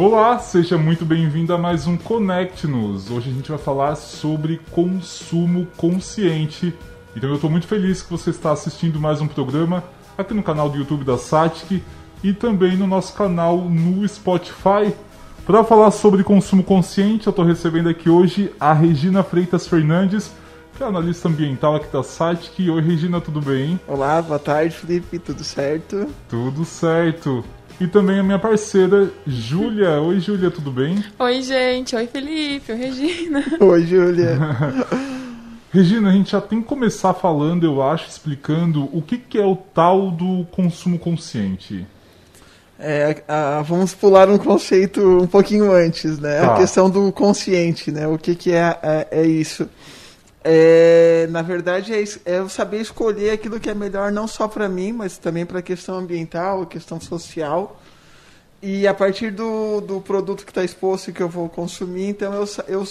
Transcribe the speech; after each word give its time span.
Olá, 0.00 0.38
seja 0.38 0.78
muito 0.78 1.04
bem-vindo 1.04 1.52
a 1.52 1.58
mais 1.58 1.88
um 1.88 1.96
Connect-nos. 1.96 3.10
Hoje 3.10 3.30
a 3.30 3.32
gente 3.32 3.48
vai 3.48 3.58
falar 3.58 3.96
sobre 3.96 4.60
consumo 4.70 5.66
consciente. 5.76 6.72
Então 7.16 7.28
eu 7.28 7.34
estou 7.34 7.50
muito 7.50 7.66
feliz 7.66 8.00
que 8.00 8.08
você 8.08 8.30
está 8.30 8.52
assistindo 8.52 9.00
mais 9.00 9.20
um 9.20 9.26
programa 9.26 9.82
aqui 10.16 10.32
no 10.32 10.42
canal 10.44 10.70
do 10.70 10.78
YouTube 10.78 11.04
da 11.04 11.18
Satic 11.18 11.82
e 12.22 12.32
também 12.32 12.76
no 12.76 12.86
nosso 12.86 13.12
canal 13.14 13.58
no 13.58 14.08
Spotify. 14.08 14.94
Para 15.44 15.64
falar 15.64 15.90
sobre 15.90 16.22
consumo 16.22 16.62
consciente, 16.62 17.26
eu 17.26 17.30
estou 17.30 17.44
recebendo 17.44 17.88
aqui 17.88 18.08
hoje 18.08 18.52
a 18.60 18.72
Regina 18.72 19.24
Freitas 19.24 19.66
Fernandes, 19.66 20.30
que 20.76 20.84
é 20.84 20.86
analista 20.86 21.28
ambiental 21.28 21.74
aqui 21.74 21.92
da 21.92 22.04
Satic. 22.04 22.70
Oi, 22.70 22.80
Regina, 22.80 23.20
tudo 23.20 23.40
bem? 23.40 23.80
Olá, 23.88 24.22
boa 24.22 24.38
tarde, 24.38 24.76
Felipe, 24.76 25.18
tudo 25.18 25.42
certo? 25.42 26.06
Tudo 26.28 26.64
certo. 26.64 27.44
E 27.80 27.86
também 27.86 28.18
a 28.18 28.24
minha 28.24 28.38
parceira, 28.40 29.08
Júlia. 29.24 30.00
Oi, 30.00 30.18
Júlia, 30.18 30.50
tudo 30.50 30.72
bem? 30.72 31.04
Oi, 31.16 31.42
gente. 31.42 31.94
Oi, 31.94 32.08
Felipe. 32.08 32.72
Oi, 32.72 32.78
Regina. 32.78 33.44
Oi, 33.60 33.86
Júlia. 33.86 34.36
Regina, 35.70 36.08
a 36.08 36.12
gente 36.12 36.32
já 36.32 36.40
tem 36.40 36.60
que 36.60 36.66
começar 36.66 37.14
falando, 37.14 37.64
eu 37.64 37.80
acho, 37.80 38.08
explicando 38.08 38.88
o 38.92 39.00
que, 39.00 39.16
que 39.16 39.38
é 39.38 39.44
o 39.44 39.54
tal 39.54 40.10
do 40.10 40.44
consumo 40.50 40.98
consciente. 40.98 41.86
É, 42.80 43.22
a, 43.28 43.62
vamos 43.62 43.94
pular 43.94 44.28
um 44.28 44.38
conceito 44.38 45.00
um 45.22 45.26
pouquinho 45.26 45.70
antes, 45.70 46.18
né? 46.18 46.40
Tá. 46.40 46.54
A 46.54 46.56
questão 46.56 46.90
do 46.90 47.12
consciente, 47.12 47.92
né? 47.92 48.08
O 48.08 48.18
que, 48.18 48.34
que 48.34 48.52
é, 48.52 48.78
é, 48.82 49.08
é 49.10 49.26
isso? 49.26 49.68
É, 50.50 51.26
na 51.26 51.42
verdade, 51.42 51.92
é, 51.92 52.02
é 52.24 52.48
saber 52.48 52.80
escolher 52.80 53.32
aquilo 53.32 53.60
que 53.60 53.68
é 53.68 53.74
melhor 53.74 54.10
não 54.10 54.26
só 54.26 54.48
para 54.48 54.66
mim, 54.66 54.92
mas 54.92 55.18
também 55.18 55.44
para 55.44 55.58
a 55.58 55.62
questão 55.62 55.96
ambiental, 55.96 56.62
a 56.62 56.66
questão 56.66 56.98
social. 56.98 57.78
E 58.62 58.88
a 58.88 58.94
partir 58.94 59.30
do, 59.30 59.82
do 59.82 60.00
produto 60.00 60.46
que 60.46 60.50
está 60.50 60.64
exposto 60.64 61.10
e 61.10 61.12
que 61.12 61.22
eu 61.22 61.28
vou 61.28 61.50
consumir, 61.50 62.08
então 62.08 62.32
eu, 62.32 62.48
eu 62.66 62.88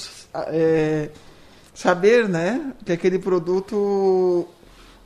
é, 0.50 1.09
saber 1.73 2.30
né, 2.30 2.73
que 2.86 2.92
aquele 2.92 3.18
produto 3.18 4.48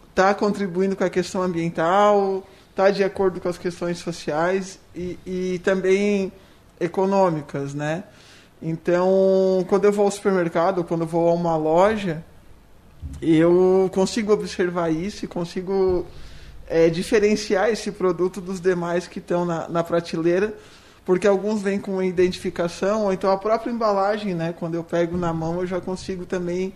está 0.10 0.34
contribuindo 0.34 0.94
com 0.94 1.06
a 1.06 1.10
questão 1.10 1.42
ambiental, 1.42 2.46
está 2.70 2.92
de 2.92 3.02
acordo 3.02 3.40
com 3.40 3.48
as 3.48 3.58
questões 3.58 3.98
sociais 4.00 4.78
e, 4.94 5.18
e 5.26 5.60
também 5.60 6.34
econômicas, 6.82 7.74
né? 7.74 8.04
Então, 8.62 9.66
quando 9.70 9.86
eu 9.86 9.92
vou 9.94 10.04
ao 10.04 10.12
supermercado, 10.12 10.84
quando 10.84 11.02
eu 11.02 11.08
vou 11.08 11.30
a 11.30 11.34
uma 11.34 11.56
loja, 11.56 12.22
eu 13.22 13.90
consigo 13.94 14.34
observar 14.34 14.90
isso 14.90 15.26
e 15.26 15.28
consigo 15.28 16.06
é, 16.68 16.90
diferenciar 16.90 17.70
esse 17.70 17.92
produto 17.92 18.40
dos 18.42 18.60
demais 18.60 19.08
que 19.08 19.20
estão 19.20 19.46
na, 19.46 19.68
na, 19.68 19.84
prateleira, 19.84 20.54
porque 21.06 21.28
alguns 21.28 21.62
vêm 21.62 21.80
com 21.80 22.02
identificação, 22.02 23.04
ou 23.04 23.14
então 23.14 23.30
a 23.30 23.38
própria 23.38 23.72
embalagem, 23.72 24.34
né? 24.34 24.54
Quando 24.58 24.76
eu 24.76 24.84
pego 24.84 25.18
na 25.18 25.34
mão, 25.34 25.60
eu 25.60 25.68
já 25.68 25.82
consigo 25.82 26.26
também 26.26 26.74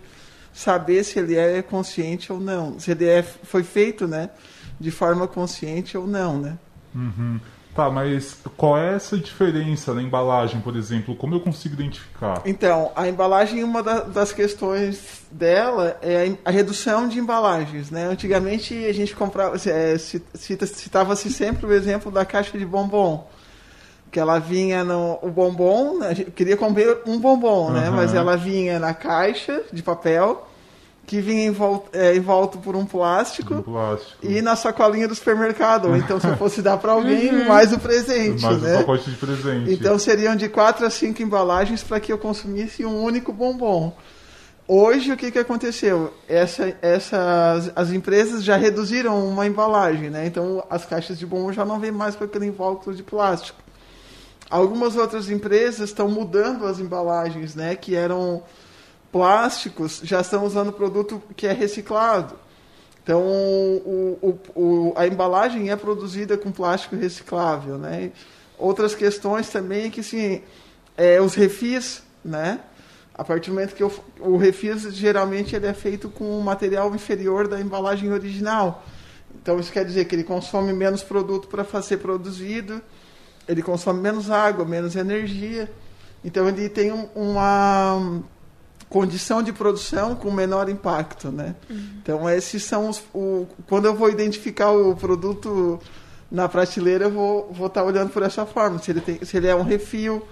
saber 0.52 1.04
se 1.04 1.18
ele 1.18 1.36
é 1.36 1.62
consciente 1.62 2.32
ou 2.32 2.38
não, 2.38 2.78
se 2.78 2.90
ele 2.90 3.06
é, 3.06 3.22
foi 3.22 3.62
feito, 3.62 4.06
né? 4.06 4.30
De 4.78 4.90
forma 4.90 5.26
consciente 5.26 5.96
ou 5.96 6.06
não, 6.06 6.38
né? 6.38 6.58
Uhum. 6.94 7.40
Tá, 7.76 7.90
mas 7.90 8.38
qual 8.56 8.78
é 8.78 8.94
essa 8.94 9.18
diferença 9.18 9.92
na 9.92 10.00
embalagem, 10.00 10.62
por 10.62 10.74
exemplo? 10.74 11.14
Como 11.14 11.34
eu 11.34 11.40
consigo 11.40 11.74
identificar? 11.74 12.40
Então, 12.46 12.90
a 12.96 13.06
embalagem, 13.06 13.62
uma 13.62 13.82
das 13.82 14.32
questões 14.32 15.26
dela 15.30 15.98
é 16.00 16.32
a 16.42 16.50
redução 16.50 17.06
de 17.06 17.18
embalagens, 17.18 17.90
né? 17.90 18.06
Antigamente 18.06 18.74
a 18.86 18.92
gente 18.94 19.14
comprava, 19.14 19.56
é, 19.68 19.98
citava-se 19.98 21.30
sempre 21.30 21.66
o 21.66 21.72
exemplo 21.72 22.10
da 22.10 22.24
caixa 22.24 22.56
de 22.56 22.64
bombom, 22.64 23.28
que 24.10 24.18
ela 24.18 24.38
vinha 24.38 24.82
no 24.82 25.18
o 25.20 25.28
bombom, 25.28 25.98
né? 25.98 26.14
queria 26.34 26.56
comer 26.56 27.02
um 27.06 27.20
bombom, 27.20 27.72
né? 27.72 27.90
Mas 27.90 28.14
ela 28.14 28.38
vinha 28.38 28.78
na 28.78 28.94
caixa 28.94 29.64
de 29.70 29.82
papel 29.82 30.48
que 31.06 31.20
vinha 31.20 31.46
envolto, 31.46 31.88
é, 31.96 32.16
envolto 32.16 32.58
por 32.58 32.74
um 32.74 32.84
plástico, 32.84 33.54
um 33.54 33.62
plástico, 33.62 34.26
e 34.26 34.42
na 34.42 34.56
sacolinha 34.56 35.06
do 35.06 35.14
supermercado. 35.14 35.88
Ou 35.88 35.96
então, 35.96 36.18
se 36.18 36.26
eu 36.26 36.36
fosse 36.36 36.60
dar 36.60 36.78
para 36.78 36.92
alguém, 36.92 37.32
uhum. 37.32 37.46
mais 37.46 37.72
o 37.72 37.78
presente. 37.78 38.42
Mais 38.42 38.60
né? 38.60 38.74
um 38.74 38.78
pacote 38.80 39.10
de 39.10 39.16
presente. 39.16 39.72
Então, 39.72 39.98
seriam 39.98 40.34
de 40.34 40.48
quatro 40.48 40.84
a 40.84 40.90
cinco 40.90 41.22
embalagens 41.22 41.82
para 41.82 42.00
que 42.00 42.12
eu 42.12 42.18
consumisse 42.18 42.84
um 42.84 43.00
único 43.02 43.32
bombom. 43.32 43.96
Hoje, 44.66 45.12
o 45.12 45.16
que, 45.16 45.30
que 45.30 45.38
aconteceu? 45.38 46.12
Essa, 46.28 46.76
essas, 46.82 47.70
as 47.76 47.92
empresas 47.92 48.42
já 48.42 48.56
reduziram 48.56 49.28
uma 49.28 49.46
embalagem, 49.46 50.10
né? 50.10 50.26
Então, 50.26 50.64
as 50.68 50.84
caixas 50.84 51.16
de 51.16 51.24
bombom 51.24 51.52
já 51.52 51.64
não 51.64 51.78
vêm 51.78 51.92
mais 51.92 52.16
com 52.16 52.24
aquele 52.24 52.46
invólucro 52.46 52.92
de 52.92 53.04
plástico. 53.04 53.60
Algumas 54.50 54.96
outras 54.96 55.30
empresas 55.30 55.90
estão 55.90 56.08
mudando 56.08 56.66
as 56.66 56.80
embalagens, 56.80 57.54
né? 57.54 57.76
Que 57.76 57.94
eram 57.94 58.42
plásticos 59.12 60.00
já 60.02 60.20
estão 60.20 60.44
usando 60.44 60.72
produto 60.72 61.22
que 61.36 61.46
é 61.46 61.52
reciclado. 61.52 62.36
Então, 63.02 63.22
o, 63.22 64.18
o, 64.20 64.60
o, 64.60 64.92
a 64.96 65.06
embalagem 65.06 65.70
é 65.70 65.76
produzida 65.76 66.36
com 66.36 66.50
plástico 66.50 66.96
reciclável, 66.96 67.78
né? 67.78 68.10
Outras 68.58 68.96
questões 68.96 69.48
também 69.48 69.86
é 69.86 69.90
que, 69.90 70.02
sim, 70.02 70.42
é, 70.96 71.20
os 71.20 71.34
refis, 71.34 72.02
né? 72.24 72.58
A 73.14 73.22
partir 73.22 73.50
do 73.50 73.54
momento 73.54 73.74
que 73.76 73.82
eu, 73.82 73.92
o 74.18 74.36
refis, 74.36 74.82
geralmente, 74.92 75.54
ele 75.54 75.66
é 75.66 75.72
feito 75.72 76.08
com 76.08 76.24
um 76.36 76.40
material 76.40 76.92
inferior 76.94 77.46
da 77.46 77.60
embalagem 77.60 78.12
original. 78.12 78.84
Então, 79.40 79.60
isso 79.60 79.70
quer 79.70 79.84
dizer 79.84 80.06
que 80.06 80.14
ele 80.14 80.24
consome 80.24 80.72
menos 80.72 81.04
produto 81.04 81.46
para 81.46 81.80
ser 81.82 81.98
produzido, 81.98 82.82
ele 83.46 83.62
consome 83.62 84.00
menos 84.00 84.30
água, 84.30 84.64
menos 84.64 84.96
energia. 84.96 85.70
Então, 86.24 86.48
ele 86.48 86.68
tem 86.68 86.90
um, 86.92 87.08
uma 87.14 88.20
condição 88.88 89.42
de 89.42 89.52
produção 89.52 90.14
com 90.14 90.30
menor 90.30 90.68
impacto, 90.68 91.30
né? 91.30 91.54
Uhum. 91.68 91.88
Então 92.02 92.30
esses 92.30 92.62
são 92.62 92.88
os 92.88 93.02
o, 93.12 93.46
quando 93.66 93.86
eu 93.86 93.94
vou 93.94 94.08
identificar 94.08 94.70
o 94.70 94.94
produto 94.94 95.80
na 96.30 96.48
prateleira 96.48 97.06
eu 97.06 97.10
vou 97.10 97.52
vou 97.52 97.66
estar 97.66 97.82
tá 97.82 97.86
olhando 97.86 98.10
por 98.10 98.22
essa 98.22 98.46
forma, 98.46 98.78
se 98.78 98.90
ele 98.90 99.00
tem 99.00 99.24
se 99.24 99.36
ele 99.36 99.46
é 99.48 99.54
um 99.54 99.62
refil, 99.62 100.26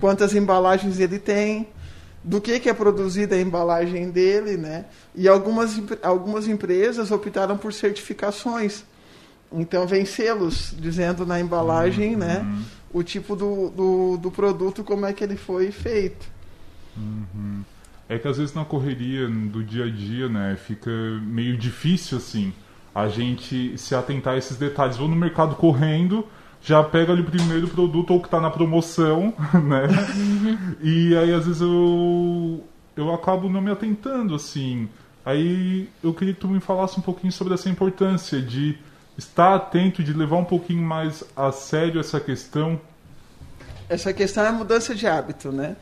quantas 0.00 0.34
embalagens 0.34 0.98
ele 0.98 1.18
tem, 1.18 1.68
do 2.24 2.40
que 2.40 2.58
que 2.60 2.68
é 2.68 2.74
produzida 2.74 3.34
a 3.34 3.40
embalagem 3.40 4.10
dele, 4.10 4.56
né? 4.56 4.86
E 5.14 5.28
algumas 5.28 5.80
algumas 6.02 6.48
empresas 6.48 7.10
optaram 7.10 7.56
por 7.56 7.72
certificações. 7.72 8.84
Então 9.52 9.86
vem 9.86 10.04
selos 10.04 10.74
dizendo 10.78 11.26
na 11.26 11.38
embalagem, 11.38 12.16
né, 12.16 12.38
uhum. 12.38 12.56
né, 12.56 12.64
o 12.92 13.02
tipo 13.02 13.36
do, 13.36 13.68
do, 13.68 14.16
do 14.16 14.30
produto, 14.30 14.82
como 14.82 15.04
é 15.04 15.12
que 15.12 15.22
ele 15.22 15.36
foi 15.36 15.70
feito. 15.70 16.26
Uhum. 16.96 17.62
É 18.12 18.18
que 18.18 18.28
às 18.28 18.36
vezes 18.36 18.54
na 18.54 18.62
correria 18.62 19.26
do 19.26 19.64
dia 19.64 19.86
a 19.86 19.90
dia, 19.90 20.28
né, 20.28 20.54
fica 20.54 20.90
meio 21.22 21.56
difícil 21.56 22.18
assim 22.18 22.52
a 22.94 23.08
gente 23.08 23.78
se 23.78 23.94
atentar 23.94 24.34
a 24.34 24.36
esses 24.36 24.58
detalhes. 24.58 24.98
Vou 24.98 25.08
no 25.08 25.16
mercado 25.16 25.56
correndo, 25.56 26.26
já 26.60 26.84
pega 26.84 27.10
ali 27.10 27.22
o 27.22 27.24
primeiro 27.24 27.66
produto 27.68 28.12
ou 28.12 28.20
que 28.20 28.26
está 28.26 28.38
na 28.38 28.50
promoção, 28.50 29.32
né? 29.64 29.88
e 30.82 31.16
aí 31.16 31.32
às 31.32 31.46
vezes 31.46 31.62
eu 31.62 32.62
eu 32.94 33.14
acabo 33.14 33.48
não 33.48 33.62
me 33.62 33.70
atentando 33.70 34.34
assim. 34.34 34.90
Aí 35.24 35.88
eu 36.04 36.12
queria 36.12 36.34
que 36.34 36.40
tu 36.40 36.48
me 36.48 36.60
falasse 36.60 36.98
um 36.98 37.02
pouquinho 37.02 37.32
sobre 37.32 37.54
essa 37.54 37.70
importância 37.70 38.42
de 38.42 38.76
estar 39.16 39.54
atento, 39.54 40.02
de 40.02 40.12
levar 40.12 40.36
um 40.36 40.44
pouquinho 40.44 40.82
mais 40.82 41.24
a 41.34 41.50
sério 41.50 41.98
essa 41.98 42.20
questão. 42.20 42.78
Essa 43.88 44.12
questão 44.12 44.44
é 44.44 44.52
mudança 44.52 44.94
de 44.94 45.06
hábito, 45.06 45.50
né? 45.50 45.76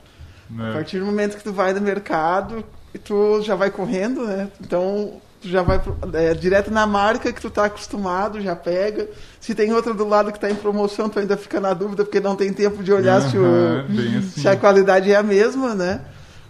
É. 0.58 0.70
A 0.70 0.72
partir 0.74 0.98
do 0.98 1.06
momento 1.06 1.36
que 1.36 1.44
tu 1.44 1.52
vai 1.52 1.72
no 1.72 1.80
mercado, 1.80 2.64
e 2.94 2.98
tu 2.98 3.40
já 3.42 3.54
vai 3.54 3.70
correndo, 3.70 4.26
né? 4.26 4.48
Então, 4.60 5.20
tu 5.40 5.48
já 5.48 5.62
vai 5.62 5.80
é, 6.12 6.34
direto 6.34 6.70
na 6.70 6.86
marca 6.86 7.32
que 7.32 7.40
tu 7.40 7.50
tá 7.50 7.64
acostumado, 7.66 8.40
já 8.40 8.54
pega. 8.54 9.08
Se 9.40 9.54
tem 9.54 9.72
outra 9.72 9.94
do 9.94 10.06
lado 10.06 10.30
que 10.30 10.38
está 10.38 10.50
em 10.50 10.54
promoção, 10.54 11.08
tu 11.08 11.18
ainda 11.18 11.36
fica 11.36 11.60
na 11.60 11.72
dúvida 11.72 12.04
porque 12.04 12.20
não 12.20 12.36
tem 12.36 12.52
tempo 12.52 12.82
de 12.82 12.92
olhar 12.92 13.22
uhum, 13.22 13.30
se, 13.30 13.38
o, 13.38 14.18
assim. 14.18 14.40
se 14.40 14.48
a 14.48 14.56
qualidade 14.56 15.10
é 15.10 15.16
a 15.16 15.22
mesma, 15.22 15.74
né? 15.74 16.00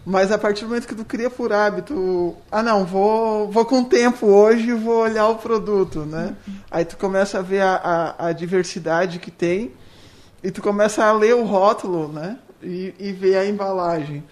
Mas 0.04 0.32
a 0.32 0.38
partir 0.38 0.62
do 0.62 0.68
momento 0.68 0.88
que 0.88 0.94
tu 0.94 1.04
cria 1.04 1.28
por 1.28 1.52
hábito, 1.52 2.34
ah 2.50 2.62
não, 2.62 2.86
vou, 2.86 3.50
vou 3.50 3.66
com 3.66 3.84
tempo 3.84 4.26
hoje 4.26 4.72
vou 4.72 5.02
olhar 5.02 5.28
o 5.28 5.36
produto, 5.36 6.00
né? 6.00 6.34
Aí 6.70 6.86
tu 6.86 6.96
começa 6.96 7.38
a 7.38 7.42
ver 7.42 7.60
a, 7.60 7.74
a, 8.18 8.28
a 8.28 8.32
diversidade 8.32 9.18
que 9.18 9.30
tem 9.30 9.72
e 10.42 10.50
tu 10.50 10.62
começa 10.62 11.04
a 11.04 11.12
ler 11.12 11.34
o 11.34 11.44
rótulo, 11.44 12.08
né? 12.08 12.38
E, 12.62 12.94
e 12.98 13.12
ver 13.12 13.36
a 13.36 13.46
embalagem. 13.46 14.24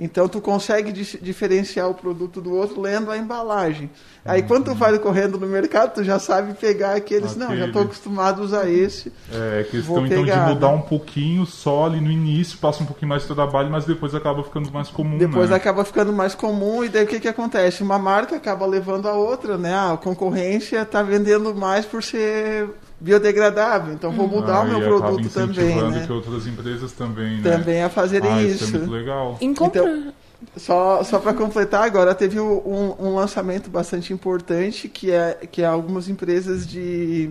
Então 0.00 0.26
tu 0.26 0.40
consegue 0.40 0.92
diferenciar 0.92 1.90
o 1.90 1.94
produto 1.94 2.40
do 2.40 2.54
outro 2.54 2.80
lendo 2.80 3.10
a 3.10 3.18
embalagem. 3.18 3.90
Aí 4.24 4.42
quando 4.42 4.66
tu 4.66 4.74
vai 4.74 4.98
correndo 4.98 5.38
no 5.38 5.46
mercado, 5.46 5.92
tu 5.92 6.02
já 6.02 6.18
sabe 6.18 6.54
pegar 6.54 6.94
aqueles, 6.94 7.32
Aquele. 7.32 7.44
não, 7.44 7.56
já 7.56 7.66
estou 7.66 7.82
acostumado 7.82 8.40
a 8.40 8.44
usar 8.46 8.70
esse. 8.70 9.12
É, 9.30 9.66
questão 9.70 10.06
então 10.06 10.24
de 10.24 10.32
mudar 10.32 10.68
né? 10.68 10.74
um 10.74 10.80
pouquinho 10.80 11.44
só 11.44 11.84
ali 11.84 12.00
no 12.00 12.10
início, 12.10 12.56
passa 12.56 12.82
um 12.82 12.86
pouquinho 12.86 13.10
mais 13.10 13.26
de 13.26 13.34
trabalho, 13.34 13.70
mas 13.70 13.84
depois 13.84 14.14
acaba 14.14 14.42
ficando 14.42 14.72
mais 14.72 14.88
comum. 14.88 15.18
Depois 15.18 15.50
né? 15.50 15.56
acaba 15.56 15.84
ficando 15.84 16.14
mais 16.14 16.34
comum, 16.34 16.82
e 16.82 16.88
daí 16.88 17.04
o 17.04 17.06
que, 17.06 17.20
que 17.20 17.28
acontece? 17.28 17.82
Uma 17.82 17.98
marca 17.98 18.36
acaba 18.36 18.64
levando 18.64 19.06
a 19.06 19.12
outra, 19.12 19.58
né? 19.58 19.74
A 19.74 19.98
concorrência 19.98 20.80
está 20.80 21.02
vendendo 21.02 21.54
mais 21.54 21.84
por 21.84 22.02
ser 22.02 22.70
biodegradável. 23.00 23.94
Então 23.94 24.12
vou 24.12 24.28
mudar 24.28 24.56
Ah, 24.56 24.60
o 24.60 24.68
meu 24.68 24.80
e 24.80 24.84
produto 24.84 25.28
também, 25.30 25.74
né? 25.90 26.04
que 26.06 26.12
outras 26.12 26.46
empresas 26.46 26.92
também, 26.92 27.38
né? 27.40 27.50
Também 27.50 27.82
a 27.82 27.88
fazerem 27.88 28.30
ah, 28.30 28.42
isso. 28.42 28.64
Isso 28.64 28.76
é 28.76 28.78
muito 28.78 28.92
legal. 28.92 29.38
Em 29.40 29.54
compra. 29.54 29.82
Então- 29.82 30.12
Só, 30.56 31.02
só 31.04 31.18
para 31.18 31.34
completar, 31.34 31.84
agora 31.84 32.14
teve 32.14 32.40
um, 32.40 32.94
um 32.98 33.14
lançamento 33.14 33.68
bastante 33.68 34.10
importante 34.12 34.88
que 34.88 35.10
é 35.10 35.38
que 35.50 35.60
é 35.62 35.66
algumas 35.66 36.08
empresas 36.08 36.66
de, 36.66 37.30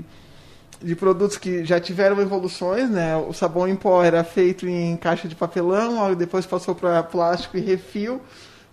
de 0.79 0.95
produtos 0.95 1.35
que 1.35 1.65
já 1.65 1.79
tiveram 1.79 2.19
evoluções, 2.21 2.87
né? 2.87 3.17
O 3.17 3.33
sabão 3.33 3.67
em 3.67 3.75
pó 3.75 4.03
era 4.03 4.23
feito 4.23 4.67
em 4.67 4.95
caixa 4.95 5.27
de 5.27 5.35
papelão, 5.35 6.13
depois 6.13 6.45
passou 6.45 6.75
para 6.75 7.01
plástico 7.01 7.57
e 7.57 7.61
refil. 7.61 8.21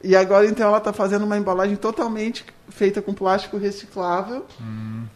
E 0.05 0.15
agora 0.15 0.47
então 0.47 0.69
ela 0.69 0.79
está 0.79 0.93
fazendo 0.93 1.25
uma 1.25 1.39
embalagem 1.39 1.75
totalmente 1.77 2.45
feita 2.77 3.01
com 3.01 3.15
plástico 3.15 3.57
reciclável 3.57 4.45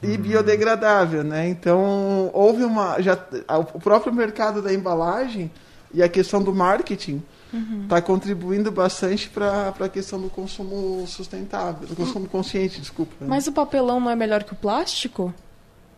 e 0.02 0.16
biodegradável, 0.16 1.22
né? 1.22 1.46
Então 1.46 2.30
houve 2.32 2.64
uma 2.64 3.00
já 3.02 3.18
o 3.74 3.78
próprio 3.78 4.12
mercado 4.14 4.62
da 4.62 4.72
embalagem 4.72 5.50
e 5.92 6.02
a 6.02 6.08
questão 6.08 6.42
do 6.42 6.54
marketing 6.54 7.22
está 7.82 8.00
contribuindo 8.00 8.72
bastante 8.72 9.28
para 9.28 9.74
a 9.78 9.88
questão 9.90 10.18
do 10.18 10.30
consumo 10.30 11.06
sustentável, 11.06 11.86
do 11.86 11.94
consumo 11.94 12.26
consciente, 12.28 12.80
desculpa. 12.80 13.12
né? 13.20 13.26
Mas 13.28 13.46
o 13.46 13.52
papelão 13.52 14.00
não 14.00 14.10
é 14.10 14.16
melhor 14.16 14.42
que 14.42 14.54
o 14.54 14.56
plástico? 14.56 15.34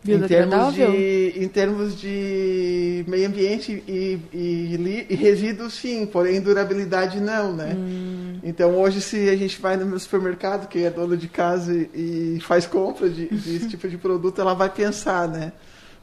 em 0.05 0.19
termos, 0.19 0.27
Biodegradável? 0.27 0.91
de, 0.91 1.33
em 1.37 1.47
termos 1.47 1.97
de 1.97 3.05
meio 3.07 3.27
ambiente 3.27 3.81
e, 3.87 4.19
e 4.33 5.07
e 5.09 5.15
resíduos, 5.15 5.75
sim, 5.75 6.05
porém 6.05 6.41
durabilidade 6.41 7.21
não, 7.21 7.53
né? 7.53 7.73
Hum. 7.73 8.32
Então 8.43 8.77
hoje 8.77 8.99
se 8.99 9.29
a 9.29 9.35
gente 9.37 9.59
vai 9.59 9.77
no 9.77 9.97
supermercado, 9.97 10.67
que 10.67 10.83
é 10.83 10.89
dono 10.89 11.15
de 11.15 11.29
casa 11.29 11.73
e, 11.73 12.35
e 12.37 12.39
faz 12.41 12.65
compra 12.65 13.09
de, 13.09 13.27
desse 13.27 13.69
tipo 13.69 13.87
de 13.87 13.97
produto, 13.97 14.41
ela 14.41 14.53
vai 14.53 14.69
pensar, 14.69 15.27
né? 15.27 15.53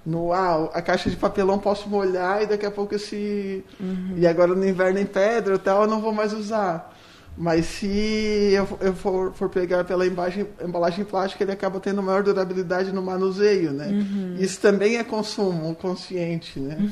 No, 0.05 0.33
ah, 0.33 0.71
a 0.73 0.81
caixa 0.81 1.11
de 1.11 1.17
papelão 1.17 1.59
posso 1.59 1.87
molhar 1.87 2.43
e 2.43 2.47
daqui 2.47 2.65
a 2.65 2.71
pouco 2.71 2.99
se... 2.99 3.63
Uhum. 3.79 4.15
E 4.17 4.27
agora 4.27 4.55
no 4.55 4.67
inverno 4.67 4.99
em 4.99 5.05
pedra 5.05 5.57
e 5.57 5.59
tal, 5.59 5.83
eu 5.83 5.89
não 5.89 6.01
vou 6.01 6.13
mais 6.13 6.33
usar. 6.33 6.97
Mas 7.37 7.67
se 7.67 8.53
eu, 8.53 8.67
eu 8.81 8.95
for, 8.95 9.33
for 9.35 9.49
pegar 9.49 9.85
pela 9.85 10.07
embalagem, 10.07 10.47
embalagem 10.63 11.05
plástica, 11.05 11.45
ele 11.45 11.53
acaba 11.53 11.79
tendo 11.79 12.03
maior 12.03 12.23
durabilidade 12.23 12.93
no 12.93 13.03
manuseio, 13.03 13.73
né? 13.73 13.89
Uhum. 13.89 14.37
Isso 14.39 14.59
também 14.61 14.97
é 14.97 15.05
consumo 15.05 15.75
consciente, 15.75 16.59
né? 16.59 16.91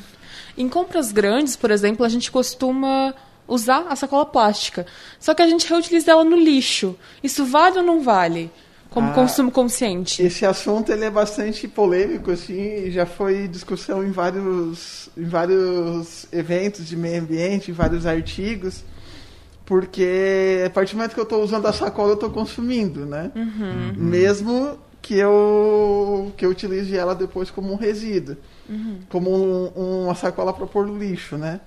Em 0.56 0.68
compras 0.68 1.10
grandes, 1.10 1.56
por 1.56 1.70
exemplo, 1.70 2.04
a 2.04 2.08
gente 2.08 2.30
costuma 2.30 3.14
usar 3.48 3.86
a 3.88 3.96
sacola 3.96 4.26
plástica. 4.26 4.86
Só 5.18 5.34
que 5.34 5.42
a 5.42 5.48
gente 5.48 5.66
reutiliza 5.68 6.10
ela 6.12 6.22
no 6.24 6.36
lixo. 6.36 6.94
Isso 7.22 7.44
vale 7.46 7.78
ou 7.78 7.84
não 7.84 8.02
vale? 8.02 8.50
Como 8.90 9.08
Ah, 9.08 9.12
consumo 9.12 9.50
consciente. 9.50 10.22
Esse 10.22 10.46
assunto 10.46 10.90
ele 10.92 11.04
é 11.04 11.10
bastante 11.10 11.66
polêmico, 11.68 12.30
assim, 12.30 12.84
e 12.84 12.90
já 12.90 13.04
foi 13.04 13.46
discussão 13.48 14.02
em 14.04 14.10
vários, 14.10 15.08
em 15.16 15.24
vários 15.24 16.26
eventos 16.32 16.86
de 16.86 16.96
meio 16.96 17.20
ambiente, 17.20 17.70
em 17.70 17.74
vários 17.74 18.06
artigos, 18.06 18.84
porque 19.66 20.62
a 20.66 20.70
partir 20.70 20.92
do 20.94 20.96
momento 20.98 21.14
que 21.14 21.20
eu 21.20 21.24
estou 21.24 21.42
usando 21.42 21.66
a 21.66 21.72
sacola, 21.72 22.10
eu 22.10 22.14
estou 22.14 22.30
consumindo, 22.30 23.04
né? 23.04 23.30
Mesmo 23.96 24.78
que 25.02 25.14
eu, 25.14 26.32
que 26.36 26.44
eu 26.46 26.50
utilize 26.50 26.96
ela 26.96 27.14
depois 27.14 27.50
como 27.50 27.72
um 27.72 27.76
resíduo, 27.76 28.36
como 29.10 29.30
um- 29.30 30.04
uma 30.04 30.14
sacola 30.14 30.52
para 30.52 30.66
pôr 30.66 30.86
no 30.86 30.98
lixo, 30.98 31.36
né? 31.36 31.60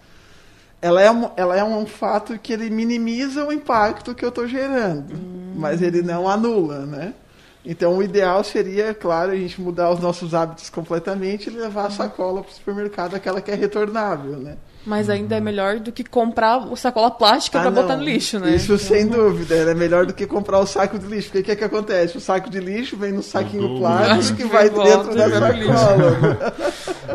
Ela 0.81 1.01
é, 1.01 1.11
um, 1.11 1.29
ela 1.37 1.55
é 1.55 1.63
um 1.63 1.85
fato 1.85 2.37
que 2.39 2.51
ele 2.51 2.69
minimiza 2.69 3.45
o 3.45 3.51
impacto 3.53 4.15
que 4.15 4.25
eu 4.25 4.29
estou 4.29 4.47
gerando, 4.47 5.13
mas 5.55 5.81
ele 5.81 6.01
não 6.01 6.27
anula, 6.27 6.85
né? 6.85 7.13
Então, 7.63 7.95
o 7.97 8.01
ideal 8.01 8.43
seria, 8.43 8.91
claro, 8.91 9.31
a 9.31 9.35
gente 9.35 9.61
mudar 9.61 9.91
os 9.91 9.99
nossos 9.99 10.33
hábitos 10.33 10.67
completamente 10.71 11.47
e 11.47 11.51
levar 11.51 11.85
a 11.85 11.89
sacola 11.91 12.41
para 12.41 12.49
o 12.49 12.53
supermercado, 12.53 13.13
aquela 13.15 13.39
que 13.39 13.51
é 13.51 13.53
retornável, 13.53 14.37
né? 14.37 14.57
Mas 14.83 15.11
ainda 15.11 15.35
é 15.35 15.39
melhor 15.39 15.79
do 15.79 15.91
que 15.91 16.03
comprar 16.03 16.57
o 16.57 16.75
sacola 16.75 17.11
plástica 17.11 17.59
Ah, 17.59 17.61
pra 17.61 17.69
não. 17.69 17.83
botar 17.83 17.95
no 17.97 18.03
lixo, 18.03 18.39
né? 18.39 18.55
Isso 18.55 18.75
sem 18.79 19.05
dúvida, 19.05 19.53
é 19.53 19.75
melhor 19.75 20.07
do 20.07 20.13
que 20.15 20.25
comprar 20.25 20.57
o 20.57 20.65
saco 20.65 20.97
de 20.97 21.05
lixo. 21.05 21.27
Porque 21.27 21.41
o 21.41 21.43
que, 21.43 21.55
que 21.55 21.63
acontece? 21.63 22.17
O 22.17 22.19
saco 22.19 22.49
de 22.49 22.59
lixo 22.59 22.97
vem 22.97 23.11
no 23.11 23.21
saquinho 23.21 23.77
plástico 23.77 24.37
que 24.37 24.45
vai 24.45 24.67
dentro 24.67 25.13
da 25.13 25.27
lixo. 25.51 25.71
sacola. 25.77 26.53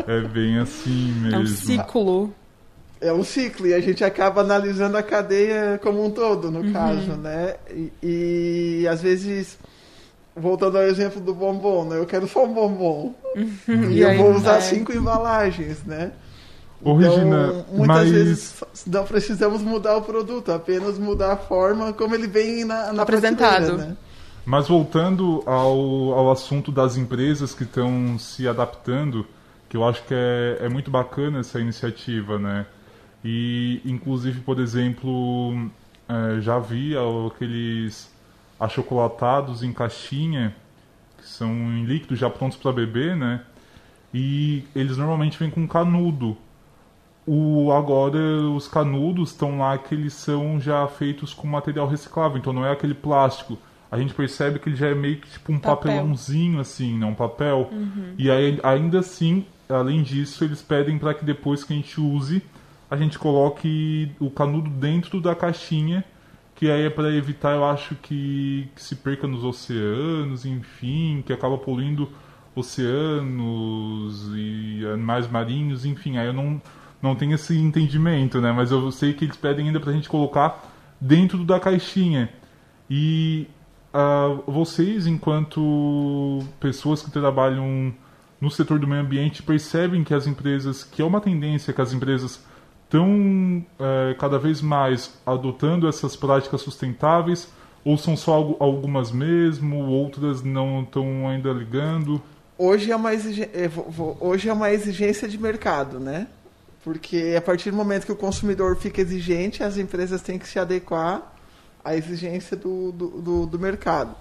É 0.07 0.21
bem 0.29 0.59
assim 0.59 1.11
mesmo. 1.21 1.35
É 1.35 1.39
um 1.39 1.45
ciclo. 1.45 2.33
É 2.99 3.13
um 3.13 3.23
ciclo 3.23 3.67
e 3.67 3.73
a 3.73 3.79
gente 3.79 4.03
acaba 4.03 4.41
analisando 4.41 4.97
a 4.97 5.03
cadeia 5.03 5.79
como 5.83 6.03
um 6.03 6.09
todo, 6.09 6.49
no 6.49 6.71
caso, 6.73 7.11
né? 7.11 7.55
E, 7.71 8.81
e, 8.81 8.87
às 8.87 9.01
vezes, 9.01 9.57
voltando 10.35 10.77
ao 10.77 10.83
exemplo 10.83 11.21
do 11.21 11.33
bombom, 11.33 11.85
né? 11.85 11.97
Eu 11.99 12.05
quero 12.05 12.27
só 12.27 12.43
um 12.45 12.53
bombom. 12.53 13.13
E, 13.67 13.71
E 13.71 13.99
eu 14.01 14.17
vou 14.17 14.31
usar 14.35 14.53
vai. 14.53 14.61
cinco 14.61 14.91
embalagens, 14.93 15.83
né? 15.83 16.11
Ô, 16.83 16.95
Regina, 16.95 17.47
Então, 17.49 17.65
muitas 17.75 17.97
mas 17.97 18.11
vezes 18.11 18.63
não 18.85 19.03
precisamos 19.03 19.61
mudar 19.61 19.97
o 19.97 20.01
produto, 20.01 20.51
apenas 20.51 20.97
mudar 20.97 21.33
a 21.33 21.37
forma 21.37 21.91
como 21.93 22.13
ele 22.15 22.27
vem 22.27 22.65
na, 22.65 22.93
na 22.93 23.03
Apresentado. 23.03 23.77
né? 23.77 23.97
Mas 24.45 24.67
voltando 24.67 25.43
ao, 25.45 26.13
ao 26.13 26.31
assunto 26.31 26.71
das 26.71 26.95
empresas 26.95 27.53
que 27.53 27.63
estão 27.63 28.17
se 28.19 28.47
adaptando, 28.47 29.25
que 29.67 29.75
eu 29.75 29.83
acho 29.83 30.03
que 30.05 30.13
é, 30.13 30.59
é 30.61 30.69
muito 30.69 30.89
bacana 30.89 31.39
essa 31.39 31.59
iniciativa, 31.59 32.39
né? 32.39 32.65
E, 33.29 33.81
inclusive, 33.83 34.39
por 34.39 34.57
exemplo, 34.57 35.69
eh, 36.07 36.39
já 36.39 36.57
vi 36.59 36.93
aqueles 37.27 38.09
achocolatados 38.57 39.63
em 39.63 39.73
caixinha, 39.73 40.55
que 41.17 41.27
são 41.27 41.51
em 41.51 41.83
líquido 41.83 42.15
já 42.15 42.29
prontos 42.29 42.57
para 42.57 42.71
beber, 42.71 43.17
né? 43.17 43.41
E 44.13 44.63
eles 44.73 44.95
normalmente 44.95 45.37
vêm 45.37 45.49
com 45.49 45.67
canudo. 45.67 46.37
O, 47.25 47.69
agora, 47.73 48.17
os 48.17 48.69
canudos 48.69 49.31
estão 49.31 49.57
lá 49.59 49.77
que 49.77 49.93
eles 49.93 50.13
são 50.13 50.57
já 50.57 50.87
feitos 50.87 51.33
com 51.33 51.45
material 51.47 51.85
reciclável, 51.85 52.37
então 52.37 52.53
não 52.53 52.65
é 52.65 52.71
aquele 52.71 52.93
plástico. 52.93 53.57
A 53.91 53.97
gente 53.97 54.13
percebe 54.13 54.57
que 54.57 54.69
ele 54.69 54.77
já 54.77 54.87
é 54.87 54.95
meio 54.95 55.17
que 55.17 55.29
tipo 55.29 55.51
um 55.51 55.59
Papel. 55.59 55.75
papelãozinho, 55.75 56.61
assim, 56.61 56.97
não 56.97 57.09
um 57.09 57.15
papel. 57.15 57.69
E 58.17 58.31
aí, 58.31 58.57
ainda 58.63 58.99
assim, 58.99 59.45
além 59.67 60.01
disso, 60.01 60.45
eles 60.45 60.61
pedem 60.61 60.97
para 60.97 61.13
que 61.13 61.25
depois 61.25 61.65
que 61.65 61.73
a 61.73 61.75
gente 61.75 61.99
use, 61.99 62.41
a 62.89 62.95
gente 62.95 63.19
coloque 63.19 64.11
o 64.19 64.29
canudo 64.29 64.69
dentro 64.69 65.19
da 65.19 65.35
caixinha, 65.35 66.03
que 66.55 66.71
aí 66.71 66.85
é 66.85 66.89
para 66.89 67.11
evitar, 67.13 67.55
eu 67.55 67.65
acho, 67.65 67.95
que, 67.95 68.69
que 68.75 68.81
se 68.81 68.95
perca 68.95 69.27
nos 69.27 69.43
oceanos, 69.43 70.45
enfim, 70.45 71.23
que 71.25 71.31
acaba 71.31 71.57
poluindo 71.57 72.09
oceanos 72.55 74.31
e 74.33 74.85
animais 74.91 75.29
marinhos, 75.29 75.85
enfim, 75.85 76.17
aí 76.17 76.27
eu 76.27 76.33
não, 76.33 76.61
não 77.01 77.15
tenho 77.15 77.35
esse 77.35 77.55
entendimento, 77.57 78.41
né? 78.41 78.51
Mas 78.51 78.71
eu 78.71 78.91
sei 78.91 79.13
que 79.13 79.25
eles 79.25 79.37
pedem 79.37 79.67
ainda 79.67 79.79
pra 79.79 79.91
gente 79.91 80.09
colocar 80.09 80.73
dentro 80.99 81.43
da 81.43 81.59
caixinha. 81.59 82.29
E 82.89 83.47
ah, 83.93 84.35
vocês, 84.47 85.05
enquanto 85.05 86.39
pessoas 86.59 87.03
que 87.03 87.11
trabalham 87.11 87.93
no 88.39 88.49
setor 88.49 88.79
do 88.79 88.87
meio 88.87 89.01
ambiente, 89.01 89.43
percebem 89.43 90.03
que 90.03 90.13
as 90.13 90.27
empresas, 90.27 90.83
que 90.83 91.01
é 91.01 91.05
uma 91.05 91.21
tendência 91.21 91.73
que 91.73 91.81
as 91.81 91.93
empresas 91.93 92.43
estão 92.87 93.63
eh, 93.79 94.15
cada 94.17 94.39
vez 94.39 94.61
mais 94.61 95.13
adotando 95.25 95.87
essas 95.87 96.15
práticas 96.15 96.61
sustentáveis, 96.61 97.49
ou 97.83 97.97
são 97.97 98.15
só 98.17 98.33
algu- 98.33 98.57
algumas 98.59 99.11
mesmo, 99.11 99.85
outras 99.85 100.41
não 100.41 100.81
estão 100.81 101.27
ainda 101.27 101.51
ligando? 101.51 102.21
Hoje 102.57 102.91
é, 102.91 102.95
uma 102.95 103.13
exige- 103.13 103.43
é, 103.53 103.69
hoje 104.19 104.49
é 104.49 104.53
uma 104.53 104.71
exigência 104.71 105.27
de 105.27 105.37
mercado, 105.37 105.99
né? 105.99 106.27
Porque 106.83 107.35
a 107.37 107.41
partir 107.41 107.69
do 107.71 107.77
momento 107.77 108.05
que 108.05 108.11
o 108.11 108.15
consumidor 108.15 108.77
fica 108.77 109.01
exigente, 109.01 109.61
as 109.61 109.77
empresas 109.77 110.21
têm 110.21 110.39
que 110.39 110.47
se 110.47 110.57
adequar 110.57 111.33
à 111.83 111.95
exigência 111.95 112.55
do, 112.55 112.91
do, 112.93 113.07
do, 113.21 113.45
do 113.45 113.59
mercado. 113.59 114.15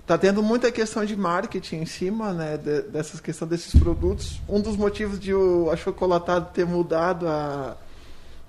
Está 0.00 0.16
tendo 0.16 0.42
muita 0.42 0.70
questão 0.70 1.04
de 1.04 1.16
marketing 1.16 1.76
em 1.78 1.86
cima 1.86 2.32
né, 2.32 2.56
de, 2.56 2.82
dessas 2.82 3.18
questão 3.20 3.48
desses 3.48 3.74
produtos. 3.74 4.40
Um 4.48 4.60
dos 4.60 4.76
motivos 4.76 5.18
de 5.18 5.34
o 5.34 5.68
achocolatado 5.70 6.50
ter 6.54 6.64
mudado 6.64 7.26
a, 7.26 7.76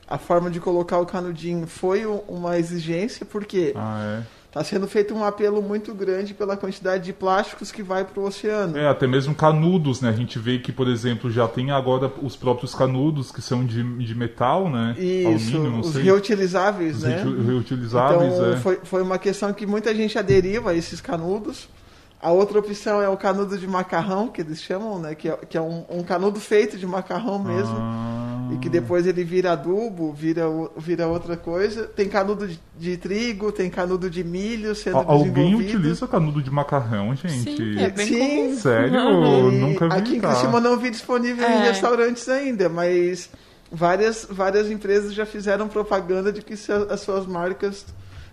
a 0.08 0.18
forma 0.18 0.50
de 0.50 0.60
colocar 0.60 1.00
o 1.00 1.06
canudinho 1.06 1.68
foi 1.68 2.06
uma 2.28 2.58
exigência, 2.58 3.26
porque 3.26 3.74
Ah, 3.76 4.22
está 4.48 4.64
sendo 4.64 4.88
feito 4.88 5.14
um 5.14 5.24
apelo 5.24 5.62
muito 5.62 5.94
grande 5.94 6.34
pela 6.34 6.56
quantidade 6.56 7.04
de 7.04 7.14
plásticos 7.14 7.72
que 7.72 7.84
vai 7.84 8.06
para 8.06 8.20
o 8.20 8.26
oceano. 8.26 8.78
é. 8.78 8.84
É, 8.84 8.88
até 8.88 9.06
mesmo 9.06 9.36
canudos, 9.36 10.00
né? 10.02 10.10
A 10.10 10.14
gente 10.14 10.40
vê 10.40 10.58
que, 10.60 10.72
por 10.72 10.88
exemplo, 10.88 11.30
já 11.30 11.48
tem 11.48 11.72
agora 11.72 12.12
os 12.22 12.36
próprios 12.36 12.74
canudos 12.74 13.32
que 13.32 13.42
são 13.42 13.66
de, 13.66 13.84
de 13.98 14.16
metal, 14.16 14.70
né? 14.70 14.96
Isso, 14.98 15.56
Alumínio, 15.58 15.72
não 15.72 15.80
os 15.82 15.88
sei. 15.92 16.04
reutilizáveis, 16.04 16.98
Os 16.98 17.04
né? 17.04 17.22
reutil- 17.22 17.44
reutilizáveis, 17.46 18.34
então, 18.34 18.54
é. 18.54 18.58
foi, 18.58 18.80
foi 18.84 19.02
uma 19.02 19.18
questão 19.20 19.52
que 19.54 19.66
muita 19.66 19.94
gente 19.94 20.18
aderiu 20.18 20.68
a 20.70 20.74
esses 20.74 21.02
canudos. 21.02 21.68
A 22.20 22.32
outra 22.32 22.58
opção 22.58 23.00
é 23.00 23.08
o 23.08 23.16
canudo 23.16 23.56
de 23.60 23.68
macarrão, 23.68 24.28
que 24.30 24.42
eles 24.42 24.60
chamam, 24.60 24.98
né? 24.98 25.14
Que 25.14 25.30
é, 25.30 25.38
que 25.38 25.56
é 25.56 25.62
um, 25.62 25.86
um 25.88 26.02
canudo 26.02 26.40
feito 26.40 26.76
de 26.76 26.88
macarrão 26.88 27.38
mesmo. 27.38 27.76
Ah, 27.78 28.27
e 28.52 28.58
que 28.58 28.70
depois 28.70 29.06
ele 29.06 29.24
vira 29.24 29.52
adubo, 29.52 30.14
vira, 30.14 30.44
vira 30.78 31.08
outra 31.08 31.36
coisa. 31.36 31.84
Tem 31.86 32.08
canudo 32.08 32.48
de, 32.48 32.60
de 32.80 32.96
trigo, 32.98 33.52
tem 33.52 33.70
canudo 33.70 34.10
de 34.10 34.24
milho 34.24 34.74
sendo 34.74 34.98
Al- 34.98 35.12
Alguém 35.12 35.34
desenvolvido. 35.34 35.78
utiliza 35.78 36.08
canudo 36.08 36.42
de 36.42 36.50
macarrão, 36.52 37.14
gente? 37.16 37.56
Sim, 37.56 37.80
é 37.80 37.90
bem 37.90 38.08
Sim. 38.08 38.20
comum. 38.20 38.56
Sério? 38.58 39.00
Uhum. 39.00 39.52
Nunca 39.52 39.90
vi, 39.90 39.96
Aqui 39.96 40.16
em? 40.18 40.20
Criciúma 40.22 40.60
não 40.62 40.78
vi 40.78 40.90
disponível 40.90 41.48
em 41.48 41.52
É. 41.52 41.68
restaurantes 41.70 42.28
ainda, 42.30 42.70
mas 42.70 43.30
várias, 43.72 44.26
várias 44.30 44.72
empresas 44.72 45.14
já 45.14 45.26
fizeram 45.26 45.68
propaganda 45.68 46.32
de 46.32 46.42
que 46.42 46.54
as 46.54 47.00
suas 47.02 47.26
marcas 47.26 47.86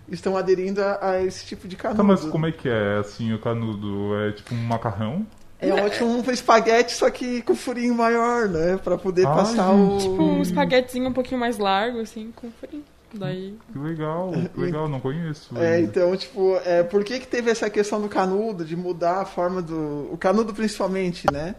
estão 0.09 0.37
aderindo 0.37 0.81
a, 0.81 0.99
a 1.11 1.23
esse 1.23 1.45
tipo 1.45 1.67
de 1.67 1.75
canudo. 1.75 1.97
Tá, 1.97 2.03
mas 2.03 2.21
como 2.25 2.45
é 2.45 2.51
que 2.51 2.69
é, 2.69 2.99
assim, 2.99 3.33
o 3.33 3.39
canudo? 3.39 4.15
É 4.19 4.31
tipo 4.31 4.53
um 4.55 4.63
macarrão? 4.63 5.25
É 5.69 5.85
ótimo 5.85 6.09
um 6.09 6.31
espaguete, 6.31 6.93
só 6.93 7.09
que 7.09 7.41
com 7.41 7.55
furinho 7.55 7.93
maior, 7.95 8.47
né? 8.47 8.77
Pra 8.83 8.97
poder 8.97 9.25
Ai, 9.27 9.35
passar 9.35 9.71
gente, 9.73 10.07
o... 10.07 10.09
Tipo 10.11 10.23
um 10.23 10.41
espaguetezinho 10.41 11.09
um 11.09 11.13
pouquinho 11.13 11.39
mais 11.39 11.57
largo, 11.57 11.99
assim, 11.99 12.31
com 12.35 12.49
furinho. 12.51 12.83
Daí. 13.13 13.55
Que 13.71 13.79
legal, 13.79 14.33
que 14.53 14.59
legal, 14.59 14.89
não 14.89 14.99
conheço. 14.99 15.57
É, 15.57 15.79
então, 15.79 16.15
tipo, 16.17 16.59
é, 16.65 16.83
por 16.83 17.03
que 17.03 17.19
que 17.19 17.27
teve 17.27 17.49
essa 17.49 17.69
questão 17.69 18.01
do 18.01 18.09
canudo, 18.09 18.65
de 18.65 18.75
mudar 18.75 19.21
a 19.21 19.25
forma 19.25 19.61
do... 19.61 20.09
O 20.11 20.17
canudo 20.17 20.53
principalmente, 20.53 21.25
né? 21.31 21.55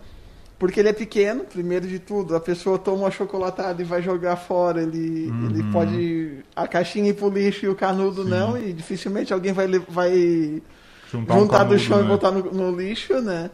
Porque 0.58 0.80
ele 0.80 0.88
é 0.88 0.92
pequeno, 0.92 1.44
primeiro 1.44 1.86
de 1.86 1.98
tudo. 1.98 2.34
A 2.34 2.40
pessoa 2.40 2.78
toma 2.78 3.04
uma 3.04 3.10
chocolatada 3.10 3.80
e 3.80 3.84
vai 3.84 4.02
jogar 4.02 4.36
fora, 4.36 4.82
ele, 4.82 5.32
ele 5.48 5.62
Uhum. 5.62 5.72
pode... 5.72 6.38
A 6.54 6.66
caixinha 6.68 7.10
ir 7.10 7.14
pro 7.14 7.30
lixo 7.30 7.64
e 7.66 7.68
o 7.68 7.74
canudo 7.74 8.24
não, 8.24 8.56
e 8.58 8.72
dificilmente 8.72 9.32
alguém 9.32 9.52
vai, 9.52 9.66
vai 9.88 10.62
Juntar, 11.10 11.34
um 11.36 11.40
juntar 11.40 11.58
do 11.64 11.68
canudo, 11.70 11.78
chão 11.78 12.00
e 12.00 12.02
né? 12.02 12.08
botar 12.08 12.30
no, 12.30 12.42
no 12.52 12.76
lixo, 12.76 13.20
né? 13.20 13.50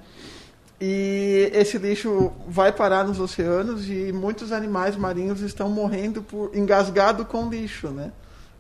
E 0.85 1.49
esse 1.55 1.79
lixo 1.79 2.33
vai 2.49 2.73
parar 2.73 3.05
nos 3.05 3.21
oceanos 3.21 3.89
e 3.89 4.13
muitos 4.13 4.51
animais 4.51 4.97
marinhos 4.97 5.41
estão 5.41 5.69
morrendo 5.69 6.23
por 6.23 6.51
engasgado 6.57 7.25
com 7.25 7.49
lixo, 7.49 7.87
né? 7.91 8.11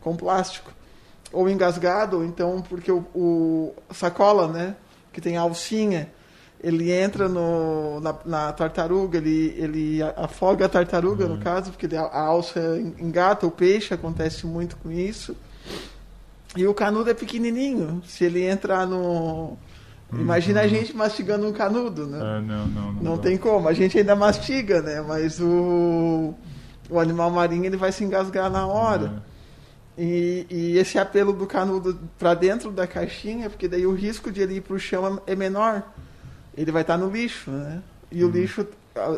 Com 0.01 0.15
plástico. 0.15 0.71
Ou 1.33 1.49
engasgado, 1.49 2.19
ou 2.19 2.25
então 2.25 2.63
porque 2.63 2.93
o, 2.93 3.05
o 3.13 3.75
sacola, 3.93 4.47
né? 4.47 4.77
Que 5.13 5.21
tem 5.21 5.37
a 5.37 5.41
alcinha, 5.41 6.13
ele 6.63 6.93
entra 6.93 7.29
no, 7.29 7.99
na, 7.99 8.15
na 8.25 8.53
tartaruga, 8.53 9.19
ele, 9.19 9.53
ele 9.59 9.99
afoga 10.17 10.67
a 10.67 10.69
tartaruga, 10.69 11.27
no 11.27 11.39
caso, 11.39 11.73
porque 11.73 11.87
ele- 11.87 11.97
a 11.97 12.21
alça 12.21 12.61
engata 13.01 13.49
o 13.49 13.51
peixe, 13.51 13.93
acontece 13.93 14.47
muito 14.47 14.77
com 14.77 14.93
isso. 14.93 15.35
E 16.57 16.65
o 16.69 16.73
canudo 16.73 17.11
é 17.11 17.15
pequenininho. 17.15 18.01
Se 18.07 18.25
ele 18.25 18.45
entrar 18.47 18.87
no. 18.87 19.57
Imagina 20.21 20.61
a 20.61 20.67
gente 20.67 20.95
mastigando 20.95 21.47
um 21.47 21.53
canudo, 21.53 22.07
né? 22.07 22.19
É, 22.19 22.41
não, 22.41 22.67
não, 22.67 22.93
não. 22.93 23.03
Não 23.03 23.19
tem 23.19 23.37
como. 23.39 23.69
A 23.69 23.73
gente 23.73 23.97
ainda 23.97 24.15
mastiga, 24.15 24.83
né? 24.83 25.01
Mas 25.01 25.41
o, 25.41 26.35
o 26.91 27.01
animal 27.01 27.31
marinho 27.31 27.65
ele 27.65 27.77
vai 27.77 27.91
se 27.93 28.05
engasgar 28.05 28.51
na 28.51 28.67
hora. 28.67 29.23
É. 29.29 29.33
E, 30.03 30.47
e 30.51 30.79
esse 30.79 30.99
apelo 30.99 31.33
do 31.33 31.47
canudo 31.47 31.99
para 32.19 32.35
dentro 32.35 32.71
da 32.71 32.87
caixinha, 32.87 33.49
porque 33.49 33.69
daí 33.69 33.87
o 33.87 33.95
risco 33.95 34.31
de 34.31 34.41
ele 34.41 34.57
ir 34.57 34.61
para 34.61 34.75
o 34.75 34.79
chão 34.79 35.21
é 35.27 35.35
menor. 35.35 35.83
Ele 36.57 36.71
vai 36.71 36.83
estar 36.83 36.99
no 36.99 37.11
lixo, 37.11 37.51
né? 37.51 37.83
E 38.11 38.23
o 38.23 38.31
lixo, 38.31 38.67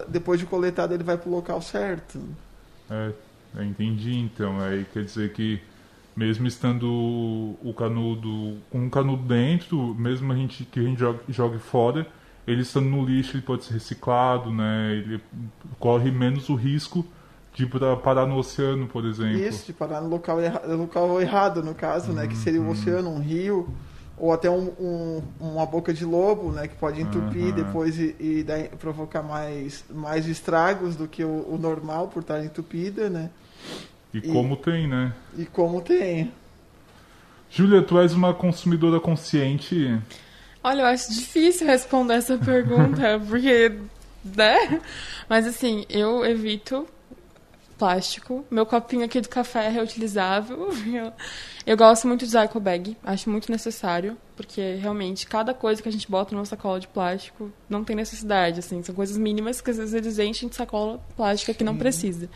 depois 0.08 0.38
de 0.38 0.46
coletado, 0.46 0.94
ele 0.94 1.02
vai 1.02 1.16
para 1.16 1.28
o 1.28 1.32
local 1.32 1.60
certo. 1.60 2.20
É, 2.88 3.12
entendi 3.62 4.16
então. 4.16 4.60
Aí 4.60 4.86
quer 4.92 5.04
dizer 5.04 5.32
que 5.32 5.60
mesmo 6.16 6.47
estando 6.47 6.87
o 6.88 7.75
canudo 7.76 8.59
com 8.71 8.78
um 8.78 8.90
canudo 8.90 9.23
dentro, 9.25 9.94
mesmo 9.94 10.33
a 10.33 10.37
gente 10.37 10.64
que 10.64 10.78
a 10.80 10.83
gente 10.83 10.99
jogue, 10.99 11.21
jogue 11.28 11.59
fora, 11.59 12.06
ele 12.47 12.62
estando 12.62 12.87
no 12.88 13.04
lixo 13.04 13.37
ele 13.37 13.42
pode 13.42 13.64
ser 13.64 13.75
reciclado, 13.75 14.52
né? 14.52 14.92
Ele 14.92 15.21
corre 15.78 16.11
menos 16.11 16.49
o 16.49 16.54
risco 16.54 17.04
de 17.54 17.66
parar 18.02 18.26
no 18.26 18.37
oceano, 18.37 18.87
por 18.87 19.04
exemplo. 19.04 19.38
Isso, 19.38 19.66
de 19.66 19.73
parar 19.73 20.00
no 20.00 20.09
local, 20.09 20.40
erra 20.40 20.61
local 20.75 21.21
errado, 21.21 21.62
no 21.62 21.75
caso, 21.75 22.12
né? 22.12 22.26
Que 22.26 22.37
seria 22.37 22.61
o 22.61 22.68
oceano, 22.68 23.11
um 23.11 23.21
rio, 23.21 23.68
ou 24.18 24.33
até 24.33 24.50
um, 24.50 24.73
um- 24.78 25.23
uma 25.40 25.64
boca 25.64 25.92
de 25.94 26.04
lobo, 26.04 26.50
né? 26.52 26.68
Que 26.68 26.75
pode 26.76 27.00
entupir 27.00 27.52
Aham. 27.52 27.64
depois 27.64 27.99
e, 27.99 28.14
e 28.21 28.42
daí 28.42 28.68
provocar 28.78 29.23
mais, 29.23 29.85
mais 29.88 30.26
estragos 30.26 30.97
do 30.97 31.06
que 31.09 31.25
o, 31.25 31.47
o 31.49 31.56
normal 31.59 32.09
por 32.09 32.21
estar 32.21 32.44
entupida, 32.44 33.09
né? 33.09 33.30
E 34.14 34.18
E- 34.18 34.23
como 34.23 34.56
tem, 34.56 34.87
né? 34.88 35.12
E 35.37 35.44
como 35.44 35.83
tem. 35.83 36.33
Júlia, 37.50 37.83
tu 37.83 37.99
és 38.00 38.12
uma 38.14 38.33
consumidora 38.33 38.99
consciente. 39.00 39.99
Olha, 40.62 40.83
eu 40.83 40.87
acho 40.87 41.12
difícil 41.12 41.66
responder 41.66 42.14
essa 42.14 42.38
pergunta, 42.38 43.21
porque, 43.28 43.73
né? 44.25 44.80
Mas 45.28 45.47
assim, 45.47 45.85
eu 45.88 46.25
evito 46.25 46.88
plástico. 47.78 48.44
Meu 48.50 48.64
copinho 48.64 49.04
aqui 49.04 49.21
do 49.21 49.28
café 49.28 49.66
é 49.66 49.68
reutilizável. 49.68 50.71
Eu, 50.87 51.12
eu 51.66 51.76
gosto 51.76 52.06
muito 52.09 52.21
de 52.21 52.26
usar 52.26 52.44
eco 52.44 52.59
bag, 52.59 52.97
acho 53.04 53.28
muito 53.28 53.50
necessário, 53.52 54.16
porque 54.37 54.75
realmente 54.76 55.26
cada 55.26 55.52
coisa 55.52 55.83
que 55.83 55.88
a 55.88 55.92
gente 55.92 56.11
bota 56.11 56.35
numa 56.35 56.47
sacola 56.47 56.80
de 56.80 56.88
plástico 56.88 57.52
não 57.68 57.85
tem 57.85 57.94
necessidade, 57.94 58.61
assim, 58.61 58.83
são 58.83 58.94
coisas 58.94 59.16
mínimas 59.18 59.61
que 59.61 59.71
às 59.71 59.76
vezes 59.76 59.92
eles 59.94 60.18
enchem 60.18 60.49
de 60.49 60.56
sacola 60.56 61.00
plástica 61.16 61.52
que 61.52 61.64
não 61.64 61.76
precisa. 61.76 62.28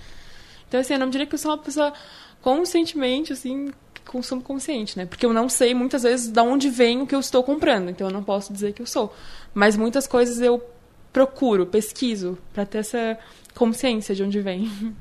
Então 0.69 0.81
assim, 0.81 0.95
eu 0.95 1.01
não 1.01 1.11
diria 1.11 1.27
que 1.27 1.35
eu 1.35 1.39
sou 1.39 1.51
uma 1.51 1.59
pessoa 1.59 1.93
conscientemente 2.41 3.33
assim, 3.33 3.73
consumo 4.07 4.43
consciente, 4.43 4.97
né? 4.97 5.07
Porque 5.07 5.25
eu 5.25 5.33
não 5.33 5.49
sei 5.49 5.75
muitas 5.75 6.03
vezes 6.03 6.29
de 6.29 6.41
onde 6.41 6.69
vem 6.69 7.03
o 7.03 7.07
que 7.07 7.15
eu 7.15 7.21
estou 7.21 7.43
comprando, 7.43 7.91
então 7.91 8.09
eu 8.09 8.13
não 8.13 8.23
posso 8.23 8.53
dizer 8.53 8.73
que 8.73 8.83
eu 8.83 8.87
sou. 8.87 9.15
Mas 9.55 9.77
muitas 9.77 10.07
coisas 10.07 10.41
eu 10.41 10.63
procuro, 11.13 11.67
pesquiso 11.67 12.39
para 12.53 12.67
ter 12.67 12.79
essa 12.79 13.19
consciência 13.55 14.15
de 14.15 14.23
onde 14.23 14.41
vem. 14.41 14.95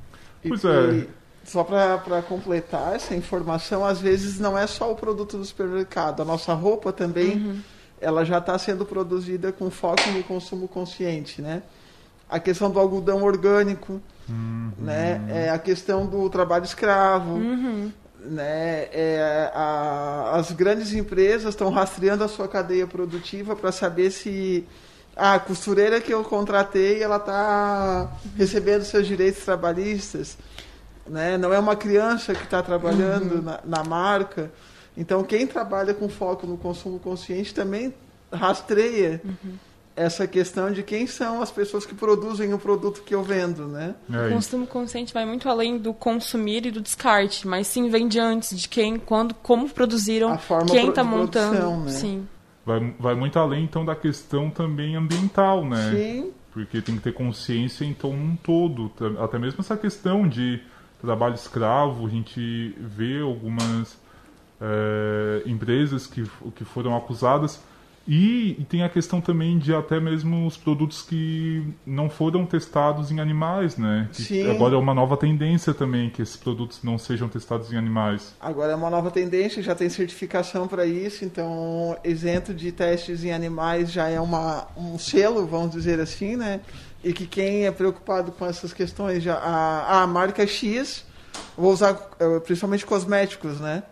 Pois 0.48 0.64
é. 0.64 1.08
só 1.44 1.64
para 1.64 2.22
completar 2.22 2.96
essa 2.96 3.16
informação, 3.16 3.84
às 3.84 4.00
vezes 4.00 4.40
não 4.40 4.58
é 4.58 4.68
só 4.68 4.92
o 4.92 4.96
produto 4.96 5.38
do 5.38 5.44
supermercado. 5.46 6.22
A 6.22 6.26
nossa 6.26 6.54
roupa 6.54 6.94
também, 6.94 7.62
ela 8.00 8.24
já 8.24 8.38
está 8.38 8.58
sendo 8.58 8.86
produzida 8.86 9.52
com 9.52 9.70
foco 9.70 10.10
no 10.12 10.24
consumo 10.24 10.68
consciente, 10.68 11.42
né? 11.42 11.64
A 12.30 12.40
questão 12.40 12.70
do 12.70 12.80
algodão 12.80 13.24
orgânico, 13.24 14.02
né? 14.30 15.22
É 15.30 15.50
a 15.50 15.60
questão 15.60 16.06
do 16.06 16.30
trabalho 16.30 16.66
escravo, 16.66 17.34
Uhum. 17.36 17.92
né? 18.26 18.88
É 18.92 19.52
a- 19.54 20.32
as 20.36 20.52
grandes 20.52 20.94
empresas 20.94 21.50
estão 21.54 21.70
rastreando 21.70 22.24
a 22.24 22.28
sua 22.28 22.48
cadeia 22.48 22.86
produtiva 22.88 23.56
para 23.56 23.72
saber 23.72 24.12
se 24.12 24.66
ah, 25.16 25.34
a 25.36 25.40
costureira 25.40 26.00
que 26.00 26.14
eu 26.14 26.24
contratei 26.24 27.02
ela 27.02 27.16
está 27.18 28.12
recebendo 28.36 28.84
seus 28.84 29.08
direitos 29.08 29.44
trabalhistas, 29.44 30.38
né? 31.08 31.38
Não 31.38 31.52
é 31.54 31.58
uma 31.60 31.76
criança 31.76 32.36
que 32.36 32.44
está 32.44 32.62
trabalhando 32.62 33.42
na, 33.42 33.60
na 33.66 33.84
marca. 33.84 34.52
Então 34.96 35.24
quem 35.24 35.48
trabalha 35.48 35.94
com 35.94 36.08
foco 36.10 36.46
no 36.46 36.58
consumo 36.58 37.00
consciente 37.00 37.54
também 37.54 37.94
rastreia 38.32 39.22
essa 39.98 40.28
questão 40.28 40.72
de 40.72 40.84
quem 40.84 41.08
são 41.08 41.42
as 41.42 41.50
pessoas 41.52 41.86
que 41.86 41.96
produzem 41.96 42.54
o 42.54 42.60
produto 42.60 43.02
que 43.02 43.14
eu 43.16 43.24
vendo, 43.24 43.68
né? 43.68 43.96
É, 44.14 44.28
O 44.28 44.34
consumo 44.34 44.68
consciente 44.68 45.14
vai 45.14 45.26
muito 45.26 45.50
além 45.50 45.78
do 45.78 45.94
consumir 45.94 46.66
e 46.68 46.72
do 46.72 46.80
descarte, 46.80 47.48
mas 47.48 47.68
sim 47.68 47.90
vem 47.90 48.08
de 48.08 48.20
antes, 48.20 48.58
de 48.58 48.70
quem, 48.70 48.98
quando, 48.98 49.34
como 49.34 49.68
produziram, 49.68 50.32
A 50.32 50.38
forma 50.38 50.70
quem 50.70 50.90
está 50.90 51.04
montando. 51.04 51.58
produção, 51.58 51.84
né? 51.84 51.92
Sim. 51.92 52.28
vai, 52.66 52.94
vai 53.00 53.16
muito 53.16 53.38
além 53.40 53.64
então 53.64 53.84
da 53.84 53.96
questão 53.96 54.50
também 54.52 54.96
ambiental, 54.96 55.66
né? 55.66 55.92
Sim, 55.92 56.32
Porque 56.54 56.80
tem 56.82 56.96
que 56.96 57.02
ter 57.02 57.14
consciência 57.14 57.84
em 57.84 57.94
tom 57.94 58.14
um 58.14 58.36
todo. 58.36 58.92
Até 59.20 59.38
mesmo 59.40 59.62
essa 59.62 59.76
questão 59.76 60.28
de 60.28 60.62
trabalho 61.02 61.36
escravo, 61.36 62.06
a 62.06 62.10
gente 62.10 62.76
vê 62.80 63.20
algumas 63.22 63.98
eh, 64.62 65.44
empresas 65.46 66.08
que, 66.08 66.24
que 66.56 66.64
foram 66.66 66.96
acusadas. 66.96 67.60
E, 68.08 68.56
e 68.58 68.64
tem 68.64 68.84
a 68.84 68.90
questão 68.90 69.20
também 69.20 69.58
de 69.58 69.74
até 69.74 70.00
mesmo 70.00 70.48
os 70.48 70.56
produtos 70.56 71.02
que 71.02 71.62
não 71.86 72.10
foram 72.10 72.46
testados 72.46 73.12
em 73.12 73.20
animais, 73.20 73.76
né? 73.76 74.08
Que 74.14 74.22
Sim. 74.22 74.50
Agora 74.50 74.76
é 74.76 74.78
uma 74.78 74.94
nova 74.94 75.18
tendência 75.18 75.74
também 75.74 76.10
que 76.10 76.22
esses 76.22 76.38
produtos 76.38 76.80
não 76.82 76.98
sejam 76.98 77.28
testados 77.28 77.72
em 77.74 77.76
animais. 77.76 78.34
Agora 78.40 78.72
é 78.72 78.76
uma 78.76 78.90
nova 78.90 79.12
tendência, 79.12 79.62
já 79.62 79.76
tem 79.76 79.90
certificação 79.90 80.68
para 80.68 80.86
isso, 80.86 81.26
então 81.26 81.98
isento 82.04 82.54
de 82.54 82.72
testes 82.72 83.26
em 83.26 83.34
animais 83.34 83.92
já 83.92 84.08
é 84.08 84.22
uma, 84.22 84.68
um 84.78 84.98
selo, 84.98 85.46
vamos 85.46 85.72
dizer 85.72 86.00
assim, 86.00 86.38
né? 86.38 86.62
E 87.04 87.12
que 87.12 87.28
quem 87.28 87.66
é 87.66 87.72
preocupado 87.72 88.32
com 88.32 88.46
essas 88.46 88.74
questões, 88.74 89.22
já 89.22 89.36
a, 89.36 90.04
a 90.04 90.08
marca 90.08 90.48
X, 90.48 91.06
vou 91.58 91.72
usar 91.72 92.10
eh, 92.20 92.40
principalmente 92.40 92.86
cosméticos, 92.86 93.60
né? 93.60 93.84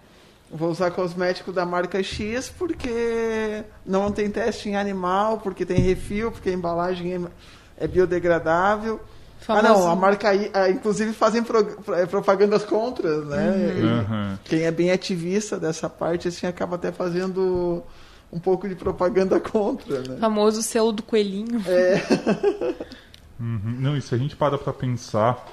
Vou 0.51 0.69
usar 0.69 0.91
cosmético 0.91 1.51
da 1.51 1.65
marca 1.65 2.01
X 2.01 2.49
porque 2.57 3.63
não 3.85 4.11
tem 4.11 4.29
teste 4.29 4.69
em 4.69 4.75
animal, 4.75 5.39
porque 5.39 5.65
tem 5.65 5.79
refil, 5.81 6.31
porque 6.31 6.49
a 6.49 6.53
embalagem 6.53 7.13
é, 7.15 7.85
é 7.85 7.87
biodegradável. 7.87 8.99
Ah, 9.47 9.61
não, 9.61 9.75
Famoso- 9.75 9.87
a 9.89 9.95
marca 9.95 10.33
I, 10.33 10.49
ah, 10.53 10.69
inclusive 10.69 11.13
fazem 11.13 11.43
pro- 11.43 11.63
pro- 11.65 12.07
propagandas 12.07 12.63
contra, 12.63 13.21
né? 13.25 13.73
Aham. 14.01 14.39
Quem 14.45 14.61
é 14.63 14.71
bem 14.71 14.91
ativista 14.91 15.59
dessa 15.59 15.89
parte, 15.89 16.27
assim, 16.29 16.47
acaba 16.47 16.75
até 16.77 16.91
fazendo 16.91 17.83
um 18.31 18.39
pouco 18.39 18.67
de 18.67 18.75
propaganda 18.75 19.39
contra, 19.39 19.99
né? 20.01 20.17
famoso 20.19 20.61
selo 20.63 20.91
do 20.91 21.03
coelhinho. 21.03 21.61
É, 21.67 22.75
Uhum. 23.39 23.75
Não, 23.79 23.97
e 23.97 24.01
se 24.01 24.15
a 24.15 24.17
gente 24.17 24.35
para 24.35 24.57
pra 24.57 24.71
pensar, 24.71 25.45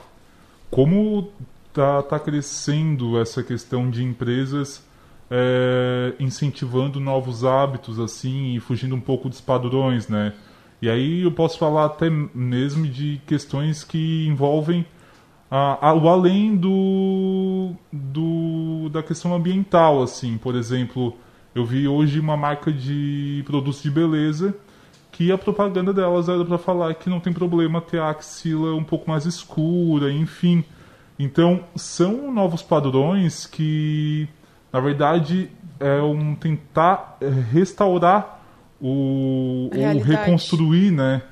como 0.70 1.32
tá, 1.72 2.02
tá 2.02 2.18
crescendo 2.18 3.18
essa 3.18 3.42
questão 3.42 3.90
de 3.90 4.02
empresas 4.02 4.84
é, 5.30 6.14
incentivando 6.20 7.00
novos 7.00 7.44
hábitos 7.44 7.98
assim 7.98 8.54
e 8.54 8.60
fugindo 8.60 8.94
um 8.94 9.00
pouco 9.00 9.28
dos 9.28 9.40
padrões, 9.40 10.08
né? 10.08 10.34
E 10.80 10.90
aí 10.90 11.22
eu 11.22 11.32
posso 11.32 11.58
falar 11.58 11.86
até 11.86 12.10
mesmo 12.10 12.86
de 12.86 13.20
questões 13.26 13.84
que 13.84 14.26
envolvem 14.26 14.84
a, 15.50 15.88
a, 15.88 15.94
o 15.94 16.08
além 16.08 16.56
do, 16.56 17.72
do, 17.92 18.88
da 18.90 19.02
questão 19.02 19.34
ambiental, 19.34 20.02
assim. 20.02 20.36
Por 20.36 20.56
exemplo, 20.56 21.16
eu 21.54 21.64
vi 21.64 21.86
hoje 21.86 22.18
uma 22.18 22.36
marca 22.36 22.72
de 22.72 23.42
produtos 23.46 23.82
de 23.82 23.90
beleza 23.90 24.54
que 25.12 25.30
a 25.30 25.38
propaganda 25.38 25.92
delas 25.92 26.28
era 26.28 26.44
para 26.44 26.58
falar 26.58 26.94
que 26.94 27.08
não 27.08 27.20
tem 27.20 27.32
problema 27.32 27.80
ter 27.80 28.00
a 28.00 28.10
axila 28.10 28.74
um 28.74 28.82
pouco 28.82 29.08
mais 29.08 29.24
escura, 29.24 30.10
enfim. 30.10 30.64
Então, 31.22 31.60
são 31.76 32.32
novos 32.32 32.62
padrões 32.62 33.46
que, 33.46 34.28
na 34.72 34.80
verdade, 34.80 35.48
é 35.78 36.02
um 36.02 36.34
tentar 36.34 37.16
é, 37.20 37.28
restaurar 37.28 38.40
o, 38.80 39.70
o 39.72 40.02
reconstruir 40.02 40.90
né, 40.90 41.22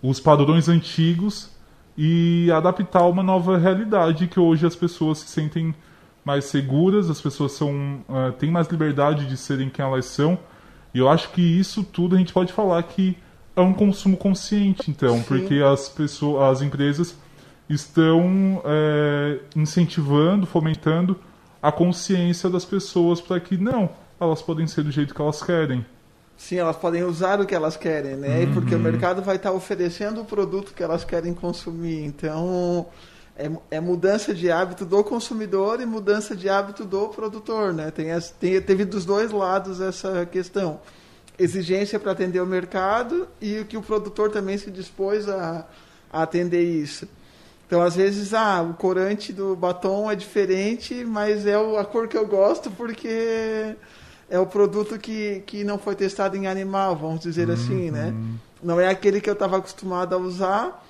os 0.00 0.20
padrões 0.20 0.68
antigos 0.68 1.50
e 1.98 2.52
adaptar 2.52 3.04
uma 3.08 3.24
nova 3.24 3.58
realidade 3.58 4.28
que 4.28 4.38
hoje 4.38 4.64
as 4.64 4.76
pessoas 4.76 5.18
se 5.18 5.26
sentem 5.26 5.74
mais 6.24 6.44
seguras, 6.44 7.10
as 7.10 7.20
pessoas 7.20 7.50
são, 7.50 8.04
uh, 8.08 8.30
têm 8.38 8.48
mais 8.48 8.68
liberdade 8.68 9.26
de 9.26 9.36
serem 9.36 9.68
quem 9.68 9.84
elas 9.84 10.04
são. 10.04 10.38
E 10.94 11.00
eu 11.00 11.08
acho 11.08 11.30
que 11.30 11.42
isso 11.42 11.82
tudo 11.82 12.14
a 12.14 12.18
gente 12.18 12.32
pode 12.32 12.52
falar 12.52 12.80
que 12.84 13.16
é 13.56 13.60
um 13.60 13.72
consumo 13.72 14.16
consciente, 14.16 14.88
então, 14.88 15.16
Sim. 15.16 15.24
porque 15.24 15.54
as 15.56 15.88
pessoas, 15.88 16.58
as 16.58 16.62
empresas 16.62 17.16
estão 17.72 18.62
é, 18.64 19.40
incentivando, 19.56 20.46
fomentando 20.46 21.18
a 21.62 21.70
consciência 21.70 22.50
das 22.50 22.64
pessoas 22.64 23.20
para 23.20 23.38
que 23.38 23.56
não, 23.56 23.90
elas 24.20 24.42
podem 24.42 24.66
ser 24.66 24.82
do 24.82 24.90
jeito 24.90 25.14
que 25.14 25.20
elas 25.20 25.42
querem. 25.42 25.84
Sim, 26.36 26.56
elas 26.56 26.76
podem 26.76 27.04
usar 27.04 27.40
o 27.40 27.46
que 27.46 27.54
elas 27.54 27.76
querem, 27.76 28.16
né? 28.16 28.40
Uhum. 28.40 28.54
Porque 28.54 28.74
o 28.74 28.78
mercado 28.78 29.22
vai 29.22 29.36
estar 29.36 29.52
oferecendo 29.52 30.22
o 30.22 30.24
produto 30.24 30.74
que 30.74 30.82
elas 30.82 31.04
querem 31.04 31.32
consumir. 31.32 32.04
Então, 32.04 32.88
é, 33.36 33.50
é, 33.70 33.80
mudança 33.80 34.34
de 34.34 34.50
hábito 34.50 34.84
do 34.84 35.04
consumidor 35.04 35.80
e 35.80 35.86
mudança 35.86 36.34
de 36.34 36.48
hábito 36.48 36.84
do 36.84 37.08
produtor, 37.08 37.72
né? 37.72 37.92
Tem, 37.92 38.06
tem, 38.40 38.60
teve 38.60 38.84
dos 38.84 39.04
dois 39.04 39.30
lados 39.30 39.80
essa 39.80 40.26
questão. 40.26 40.80
Exigência 41.38 42.00
para 42.00 42.10
atender 42.10 42.40
o 42.40 42.46
mercado 42.46 43.28
e 43.40 43.64
que 43.64 43.76
o 43.76 43.82
produtor 43.82 44.30
também 44.30 44.58
se 44.58 44.70
dispôs 44.70 45.28
a, 45.28 45.64
a 46.12 46.22
atender 46.22 46.62
isso. 46.62 47.06
Então, 47.72 47.80
às 47.80 47.96
vezes, 47.96 48.34
ah, 48.34 48.60
o 48.60 48.74
corante 48.74 49.32
do 49.32 49.56
batom 49.56 50.10
é 50.10 50.14
diferente, 50.14 51.06
mas 51.06 51.46
é 51.46 51.54
a 51.54 51.84
cor 51.86 52.06
que 52.06 52.18
eu 52.18 52.26
gosto 52.26 52.70
porque 52.70 53.74
é 54.28 54.38
o 54.38 54.44
produto 54.44 54.98
que, 54.98 55.42
que 55.46 55.64
não 55.64 55.78
foi 55.78 55.94
testado 55.94 56.36
em 56.36 56.46
animal, 56.46 56.94
vamos 56.94 57.20
dizer 57.20 57.48
uhum. 57.48 57.54
assim, 57.54 57.90
né? 57.90 58.14
Não 58.62 58.78
é 58.78 58.90
aquele 58.90 59.22
que 59.22 59.30
eu 59.30 59.32
estava 59.32 59.56
acostumado 59.56 60.14
a 60.14 60.18
usar. 60.18 60.84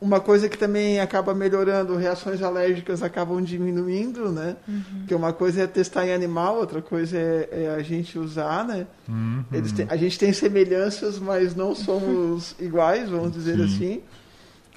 Uma 0.00 0.20
coisa 0.20 0.48
que 0.48 0.56
também 0.56 1.00
acaba 1.00 1.34
melhorando, 1.34 1.96
reações 1.96 2.40
alérgicas 2.40 3.02
acabam 3.02 3.42
diminuindo, 3.42 4.30
né? 4.30 4.54
Uhum. 4.68 5.06
Que 5.08 5.16
uma 5.16 5.32
coisa 5.32 5.62
é 5.62 5.66
testar 5.66 6.06
em 6.06 6.14
animal, 6.14 6.58
outra 6.58 6.80
coisa 6.80 7.18
é, 7.18 7.48
é 7.50 7.74
a 7.76 7.82
gente 7.82 8.16
usar, 8.16 8.64
né? 8.64 8.86
Uhum. 9.08 9.42
Eles 9.52 9.72
têm, 9.72 9.88
a 9.90 9.96
gente 9.96 10.16
tem 10.16 10.32
semelhanças, 10.32 11.18
mas 11.18 11.56
não 11.56 11.74
somos 11.74 12.54
iguais, 12.62 13.10
vamos 13.10 13.32
dizer 13.32 13.56
Sim. 13.56 13.64
assim. 13.64 14.02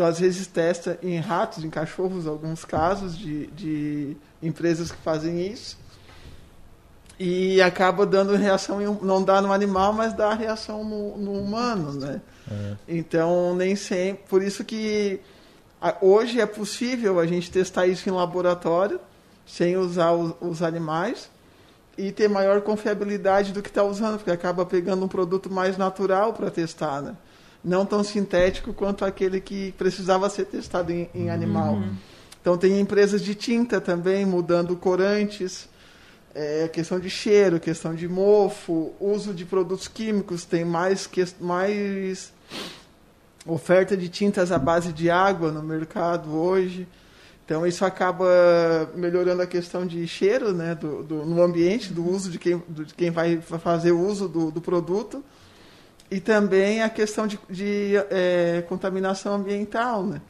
Então, 0.02 0.10
às 0.10 0.20
vezes, 0.20 0.48
testa 0.48 0.98
em 1.04 1.20
ratos, 1.20 1.64
em 1.64 1.70
cachorros, 1.70 2.26
alguns 2.26 2.66
casos 2.66 3.16
de, 3.16 3.46
de 3.52 4.18
empresas 4.42 4.92
que 4.92 4.98
fazem 4.98 5.46
isso 5.46 5.78
e 7.20 7.62
acaba 7.62 8.04
dando 8.04 8.36
reação, 8.36 8.82
em, 8.82 8.98
não 9.04 9.24
dá 9.24 9.40
no 9.44 9.54
animal, 9.54 9.94
mas 9.94 10.12
dá 10.12 10.34
reação 10.34 10.84
no, 10.84 11.20
no 11.20 11.34
humano, 11.34 11.94
né? 11.94 12.20
É. 12.50 12.76
Então, 12.88 13.54
nem 13.56 13.76
sempre. 13.76 14.24
Por 14.28 14.42
isso 14.42 14.64
que 14.64 15.20
hoje 16.02 16.42
é 16.42 16.48
possível 16.48 17.20
a 17.20 17.28
gente 17.28 17.52
testar 17.52 17.86
isso 17.86 18.10
em 18.10 18.12
laboratório, 18.12 19.00
sem 19.46 19.78
usar 19.78 20.14
os, 20.14 20.34
os 20.42 20.64
animais, 20.64 21.30
e 21.96 22.12
ter 22.12 22.28
maior 22.28 22.62
confiabilidade 22.62 23.52
do 23.54 23.62
que 23.62 23.70
está 23.70 23.84
usando, 23.84 24.18
porque 24.18 24.32
acaba 24.32 24.66
pegando 24.66 25.06
um 25.06 25.08
produto 25.08 25.48
mais 25.48 25.78
natural 25.78 26.34
para 26.34 26.50
testar, 26.50 27.04
né? 27.04 27.16
Não 27.64 27.86
tão 27.86 28.04
sintético 28.04 28.74
quanto 28.74 29.06
aquele 29.06 29.40
que 29.40 29.72
precisava 29.74 30.30
ser 30.30 30.46
testado 30.46 30.92
em, 30.92 31.10
em 31.14 31.30
animal. 31.30 31.76
Uhum. 31.76 31.96
Então, 32.42 32.58
tem 32.58 32.80
empresas 32.80 33.22
de 33.22 33.36
tinta 33.36 33.80
também 33.80 34.26
mudando 34.26 34.76
corantes 34.76 35.70
é, 36.34 36.68
questão 36.68 37.00
de 37.00 37.10
cheiro, 37.10 37.60
questão 37.60 37.94
de 37.94 38.08
mofo, 38.08 38.94
uso 39.00 39.34
de 39.34 39.46
produtos 39.46 39.88
químicos, 39.88 40.46
tem 40.46 40.64
mais, 40.64 41.06
que, 41.06 41.26
mais 41.40 42.34
oferta 43.46 43.98
de 43.98 44.10
tintas 44.10 44.52
à 44.52 44.58
base 44.58 44.94
de 44.94 45.10
água 45.10 45.52
no 45.52 45.62
mercado 45.62 46.36
hoje. 46.36 46.88
Então 47.44 47.68
isso 47.68 47.84
acaba 47.84 48.26
melhorando 48.96 49.42
a 49.42 49.48
questão 49.48 49.86
de 49.86 50.08
cheiro 50.08 50.54
né, 50.54 50.74
do, 50.74 51.04
do 51.04 51.26
no 51.26 51.42
ambiente, 51.42 51.92
do 51.92 52.08
uso 52.08 52.30
de 52.30 52.40
quem, 52.40 52.64
de 52.70 52.94
quem 52.94 53.12
vai 53.12 53.42
fazer 53.42 53.92
uso 53.92 54.30
do, 54.30 54.52
do 54.52 54.62
produto. 54.62 55.24
E 56.12 56.20
também 56.20 56.84
a 56.84 56.90
questão 56.90 57.26
de, 57.26 57.40
de 57.50 57.94
é, 58.12 58.64
contaminação 58.68 59.34
ambiental, 59.34 60.04
né? 60.04 60.22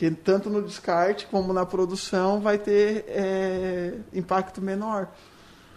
que 0.00 0.10
tanto 0.10 0.48
no 0.48 0.62
descarte 0.62 1.26
como 1.26 1.52
na 1.52 1.66
produção 1.66 2.40
vai 2.40 2.56
ter 2.56 3.04
é, 3.06 3.98
impacto 4.14 4.62
menor. 4.62 5.08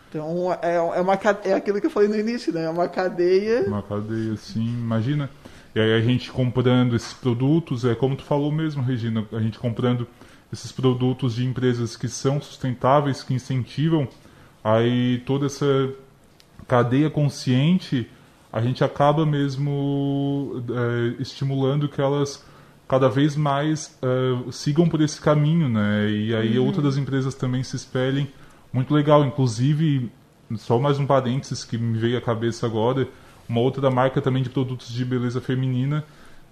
Então, 0.09 0.53
é, 0.61 0.75
é, 0.75 1.01
uma, 1.01 1.19
é 1.43 1.53
aquilo 1.53 1.81
que 1.81 1.87
eu 1.87 1.91
falei 1.91 2.07
no 2.07 2.15
início, 2.15 2.53
né? 2.53 2.63
É 2.63 2.69
uma 2.69 2.87
cadeia. 2.87 3.65
Uma 3.67 3.83
cadeia, 3.83 4.37
sim. 4.37 4.65
Imagina. 4.65 5.29
E 5.75 5.79
aí 5.81 5.93
a 5.93 5.99
gente 5.99 6.31
comprando 6.31 6.95
esses 6.95 7.11
produtos, 7.11 7.83
é 7.83 7.95
como 7.95 8.15
tu 8.15 8.23
falou 8.23 8.49
mesmo, 8.49 8.81
Regina, 8.81 9.27
a 9.33 9.39
gente 9.39 9.59
comprando 9.59 10.07
esses 10.53 10.71
produtos 10.71 11.35
de 11.35 11.45
empresas 11.45 11.97
que 11.97 12.07
são 12.07 12.39
sustentáveis, 12.39 13.23
que 13.23 13.33
incentivam, 13.33 14.07
aí 14.63 15.21
toda 15.25 15.47
essa 15.47 15.89
cadeia 16.65 17.09
consciente, 17.09 18.09
a 18.53 18.61
gente 18.61 18.83
acaba 18.83 19.25
mesmo 19.25 20.63
é, 20.69 21.19
estimulando 21.19 21.89
que 21.89 21.99
elas 21.99 22.45
cada 22.87 23.09
vez 23.09 23.35
mais 23.35 23.97
é, 23.99 24.51
sigam 24.51 24.87
por 24.87 25.01
esse 25.01 25.19
caminho, 25.19 25.67
né? 25.67 26.07
E 26.11 26.35
aí 26.35 26.59
uhum. 26.59 26.67
outras 26.67 26.95
empresas 26.95 27.33
também 27.33 27.63
se 27.63 27.75
espelhem 27.75 28.27
muito 28.71 28.93
legal, 28.93 29.25
inclusive, 29.25 30.11
só 30.55 30.77
mais 30.77 30.99
um 30.99 31.07
parênteses 31.07 31.63
que 31.63 31.79
me 31.79 31.97
veio 31.97 32.15
à 32.15 32.21
cabeça 32.21 32.67
agora, 32.67 33.07
uma 33.49 33.59
outra 33.59 33.89
marca 33.89 34.21
também 34.21 34.43
de 34.43 34.49
produtos 34.49 34.93
de 34.93 35.03
beleza 35.03 35.41
feminina, 35.41 36.03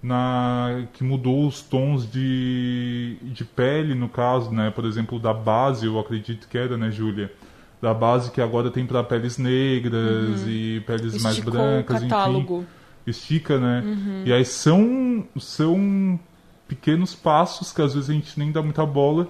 na 0.01 0.87
que 0.93 1.03
mudou 1.03 1.47
os 1.47 1.61
tons 1.61 2.11
de, 2.11 3.17
de 3.21 3.45
pele, 3.45 3.93
no 3.93 4.09
caso, 4.09 4.51
né? 4.51 4.71
Por 4.71 4.85
exemplo, 4.85 5.19
da 5.19 5.33
base, 5.33 5.85
eu 5.85 5.99
acredito 5.99 6.47
que 6.47 6.57
era, 6.57 6.75
né, 6.75 6.89
Júlia? 6.89 7.31
Da 7.81 7.93
base 7.93 8.29
que 8.31 8.39
agora 8.39 8.69
tem 8.69 8.85
para 8.85 9.03
peles 9.03 9.37
negras 9.37 10.41
uhum. 10.41 10.49
e 10.49 10.79
peles 10.81 11.15
Esticou 11.15 11.23
mais 11.23 11.39
brancas, 11.39 12.03
enfim. 12.03 12.09
Estica, 13.07 13.57
né? 13.57 13.81
Uhum. 13.83 14.23
E 14.25 14.31
aí 14.31 14.45
são, 14.45 15.25
são 15.39 16.19
pequenos 16.67 17.15
passos 17.15 17.73
que 17.73 17.81
às 17.81 17.95
vezes 17.95 18.09
a 18.09 18.13
gente 18.13 18.37
nem 18.37 18.51
dá 18.51 18.61
muita 18.61 18.85
bola, 18.85 19.27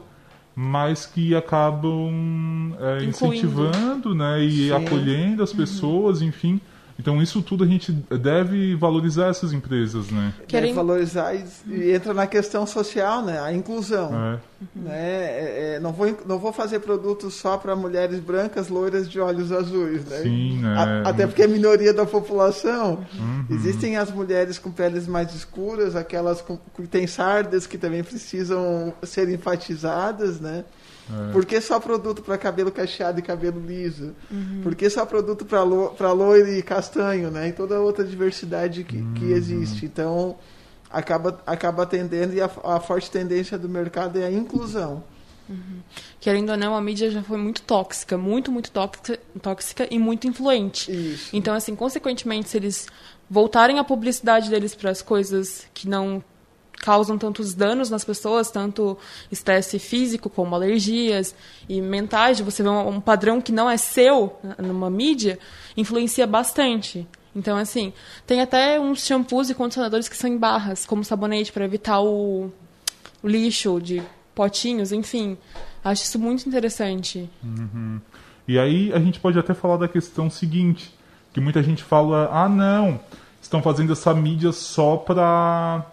mas 0.54 1.06
que 1.06 1.34
acabam 1.34 2.76
é, 2.80 3.06
incentivando 3.06 4.14
né, 4.14 4.44
e 4.44 4.68
Sim. 4.68 4.74
acolhendo 4.74 5.42
as 5.42 5.52
uhum. 5.52 5.58
pessoas, 5.58 6.22
uhum. 6.22 6.28
enfim. 6.28 6.62
Então 7.02 7.20
isso 7.20 7.42
tudo 7.42 7.64
a 7.64 7.68
gente 7.68 7.92
deve 7.92 8.76
valorizar 8.76 9.30
essas 9.30 9.52
empresas, 9.52 10.12
né? 10.12 10.36
Querem 10.48 10.72
valorizar 10.72 11.34
e, 11.34 11.44
e, 11.68 11.92
entra 11.92 12.14
na 12.14 12.28
questão 12.28 12.68
social, 12.68 13.26
né? 13.26 13.40
A 13.40 13.52
inclusão, 13.52 14.12
é. 14.14 14.40
né? 14.76 14.92
É, 14.94 15.74
é, 15.76 15.80
não 15.80 15.92
vou 15.92 16.16
não 16.28 16.38
vou 16.38 16.54
fazer 16.54 16.80
produtos 16.80 17.34
só 17.34 17.58
para 17.58 17.76
mulheres 17.76 18.20
brancas, 18.20 18.70
loiras 18.70 19.10
de 19.10 19.20
olhos 19.20 19.52
azuis, 19.52 20.06
né? 20.06 20.20
Sim, 20.20 20.60
né? 20.60 20.76
A, 20.78 21.10
até 21.10 21.26
porque 21.26 21.42
é 21.42 21.48
minoria 21.48 21.92
da 21.92 22.06
população. 22.06 23.04
Uhum. 23.18 23.46
Existem 23.50 23.98
as 23.98 24.12
mulheres 24.12 24.60
com 24.60 24.72
peles 24.72 25.08
mais 25.08 25.34
escuras, 25.34 25.96
aquelas 25.96 26.40
com, 26.40 26.60
que 26.76 26.86
têm 26.86 27.08
sardas 27.08 27.66
que 27.66 27.80
também 27.80 28.04
precisam 28.04 28.94
ser 29.02 29.28
enfatizadas, 29.28 30.40
né? 30.40 30.64
É. 31.12 31.32
Por 31.32 31.46
que 31.46 31.60
só 31.60 31.80
produto 31.80 32.22
para 32.22 32.38
cabelo 32.38 32.72
cacheado 32.72 33.20
e 33.20 33.22
cabelo 33.22 33.60
liso? 33.60 34.16
Uhum. 34.30 34.62
Por 34.64 34.76
que 34.76 34.90
só 34.90 35.06
produto 35.06 35.46
para 35.46 35.64
lo, 35.64 35.94
loiro 36.14 36.50
e 36.50 36.62
castanho, 36.62 37.30
né? 37.30 37.50
E 37.50 37.52
toda 37.52 37.80
outra 37.80 38.04
diversidade 38.04 38.84
que, 38.84 38.98
uhum. 38.98 39.14
que 39.14 39.32
existe. 39.32 39.86
Então, 39.86 40.38
acaba, 40.90 41.42
acaba 41.46 41.84
atendendo 41.84 42.34
e 42.34 42.42
a, 42.42 42.50
a, 42.64 42.80
forte 42.80 43.10
tendência 43.10 43.58
do 43.58 43.68
mercado 43.68 44.20
é 44.20 44.26
a 44.26 44.32
inclusão. 44.32 45.04
Uhum. 45.50 45.82
Querendo 46.20 46.52
ou 46.52 46.58
não, 46.58 46.76
a 46.76 46.82
mídia 46.82 47.10
já 47.12 47.22
foi 47.22 47.38
muito 47.38 47.62
tóxica, 47.64 48.18
muito, 48.18 48.52
muito 48.52 48.72
tóxica, 48.72 49.20
tóxica 49.42 49.88
e 49.90 50.00
muito 50.00 50.28
influente. 50.28 50.92
Isso. 50.92 51.36
Então, 51.36 51.54
assim, 51.54 51.76
consequentemente, 51.76 52.50
se 52.50 52.58
eles 52.58 52.88
voltarem 53.30 53.80
a 53.80 53.84
publicidade 53.84 54.50
deles 54.50 54.76
para 54.76 54.92
as 54.92 55.02
coisas 55.02 55.66
que 55.74 55.90
não 55.90 56.24
causam 56.80 57.18
tantos 57.18 57.54
danos 57.54 57.90
nas 57.90 58.04
pessoas, 58.04 58.50
tanto 58.50 58.98
estresse 59.32 59.78
físico 59.78 60.30
como 60.30 60.56
alergias 60.56 61.36
e 61.70 61.80
mentais, 61.80 62.38
de 62.38 62.44
você 62.44 62.64
ver 62.64 62.70
um, 62.70 63.00
padrão 63.00 63.40
que 63.40 63.52
não 63.52 63.70
é 63.70 63.78
seu 63.78 64.36
numa 64.58 64.90
mídia, 64.90 65.38
influencia 65.78 66.26
bastante. 66.26 67.08
Então, 67.36 67.58
assim, 67.58 67.94
tem 68.26 68.42
até 68.42 68.80
uns 68.80 69.06
shampoos 69.06 69.50
e 69.50 69.56
condicionadores 69.56 70.10
que 70.10 70.18
são 70.18 70.30
em 70.30 70.38
barras, 70.38 70.86
como 70.86 71.04
sabonete, 71.04 71.52
para 71.52 71.64
evitar 71.64 72.02
o, 72.02 72.52
o, 73.24 73.28
lixo 73.28 73.80
de 73.80 74.02
potinhos, 74.36 74.92
enfim. 74.92 75.38
Acho 75.84 76.04
isso 76.04 76.20
muito 76.20 76.48
interessante. 76.48 77.30
Uhum. 77.44 78.02
E 78.48 78.60
aí 78.60 78.92
a 78.92 79.00
gente 79.00 79.20
pode 79.20 79.40
até 79.40 79.54
falar 79.54 79.78
da 79.78 79.88
questão 79.88 80.30
seguinte, 80.30 80.94
que 81.32 81.40
muita 81.40 81.64
gente 81.64 81.84
fala, 81.84 82.30
ah 82.34 82.50
não, 82.50 83.00
estão 83.42 83.62
fazendo 83.62 83.94
essa 83.94 84.14
mídia 84.14 84.52
só 84.52 84.98
para 84.98 85.86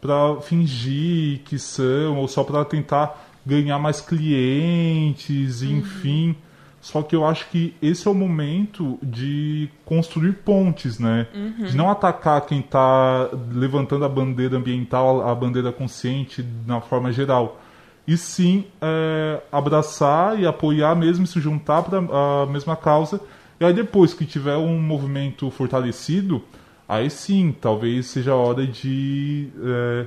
para 0.00 0.40
fingir 0.40 1.40
que 1.44 1.58
são 1.58 2.18
ou 2.18 2.28
só 2.28 2.42
para 2.42 2.64
tentar 2.64 3.28
ganhar 3.44 3.78
mais 3.78 4.00
clientes, 4.00 5.62
uhum. 5.62 5.78
enfim. 5.78 6.36
Só 6.80 7.02
que 7.02 7.14
eu 7.14 7.26
acho 7.26 7.48
que 7.50 7.74
esse 7.82 8.08
é 8.08 8.10
o 8.10 8.14
momento 8.14 8.98
de 9.02 9.68
construir 9.84 10.32
pontes, 10.32 10.98
né? 10.98 11.26
Uhum. 11.34 11.66
De 11.66 11.76
não 11.76 11.90
atacar 11.90 12.40
quem 12.46 12.60
está 12.60 13.28
levantando 13.52 14.04
a 14.04 14.08
bandeira 14.08 14.56
ambiental, 14.56 15.28
a 15.28 15.34
bandeira 15.34 15.70
consciente 15.70 16.44
na 16.66 16.80
forma 16.80 17.12
geral. 17.12 17.60
E 18.06 18.16
sim 18.16 18.64
é, 18.80 19.42
abraçar 19.52 20.40
e 20.40 20.46
apoiar 20.46 20.94
mesmo, 20.96 21.26
se 21.26 21.38
juntar 21.38 21.82
para 21.82 21.98
a 21.98 22.46
mesma 22.46 22.74
causa. 22.74 23.20
E 23.60 23.64
aí 23.64 23.74
depois 23.74 24.14
que 24.14 24.24
tiver 24.24 24.56
um 24.56 24.80
movimento 24.80 25.50
fortalecido, 25.50 26.42
aí 26.90 27.08
sim, 27.08 27.54
talvez 27.58 28.06
seja 28.06 28.32
a 28.32 28.36
hora 28.36 28.66
de 28.66 29.48
é, 29.62 30.06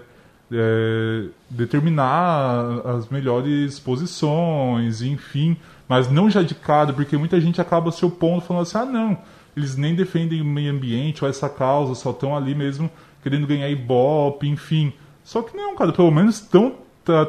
é, 0.52 1.26
determinar 1.50 2.82
as 2.86 3.08
melhores 3.08 3.80
posições, 3.80 5.02
enfim, 5.02 5.56
mas 5.88 6.12
não 6.12 6.30
já 6.30 6.44
de 6.44 6.54
cara, 6.54 6.92
porque 6.92 7.16
muita 7.16 7.40
gente 7.40 7.62
acaba 7.62 7.90
se 7.90 8.04
opondo 8.06 8.42
falando 8.42 8.64
assim, 8.64 8.78
ah 8.78 8.86
não, 8.86 9.18
eles 9.56 9.78
nem 9.78 9.96
defendem 9.96 10.42
o 10.42 10.46
meio 10.46 10.74
ambiente 10.74 11.24
ou 11.24 11.30
essa 11.30 11.48
causa, 11.48 11.96
só 11.96 12.12
estão 12.12 12.36
ali 12.36 12.54
mesmo 12.54 12.92
querendo 13.22 13.48
ganhar 13.48 13.70
ibope, 13.70 14.46
enfim. 14.46 14.92
Só 15.24 15.42
que 15.42 15.56
não, 15.56 15.78
cara, 15.78 15.94
pelo 15.94 16.12
menos 16.12 16.42
estão 16.42 16.76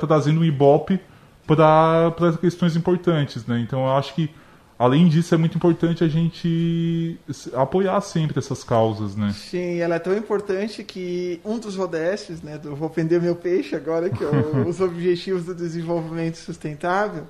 trazendo 0.01 0.41
um 0.41 0.45
ibope 0.45 0.99
para 1.47 2.13
questões 2.41 2.75
importantes, 2.75 3.47
né? 3.47 3.61
Então 3.61 3.85
eu 3.85 3.93
acho 3.93 4.15
que 4.17 4.29
além 4.79 5.09
disso, 5.09 5.35
é 5.35 5.39
muito 5.39 5.57
importante 5.57 6.03
a 6.03 6.09
gente 6.09 7.19
apoiar 7.53 8.01
sempre 8.01 8.39
essas 8.39 8.65
causas, 8.65 9.15
né? 9.17 9.33
Sim, 9.33 9.79
ela 9.79 9.97
é 9.97 9.99
tão 9.99 10.17
importante 10.17 10.83
que 10.83 11.41
um 11.45 11.59
dos 11.59 11.79
ODS, 11.79 12.43
né, 12.43 12.59
do 12.59 12.75
Vou 12.75 12.89
Vender 12.89 13.21
Meu 13.21 13.37
Peixe 13.37 13.77
agora, 13.77 14.11
que 14.11 14.23
é 14.23 14.27
o, 14.27 14.67
os 14.69 14.81
Objetivos 14.81 15.45
do 15.45 15.55
Desenvolvimento 15.55 16.37
Sustentável, 16.37 17.27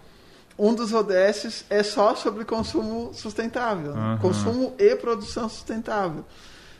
um 0.59 0.72
dos 0.72 0.92
ODS 0.92 1.64
é 1.68 1.83
só 1.83 2.14
sobre 2.14 2.44
consumo 2.44 3.12
sustentável, 3.12 3.92
uhum. 3.92 4.18
consumo 4.18 4.72
e 4.78 4.94
produção 4.94 5.48
sustentável. 5.48 6.24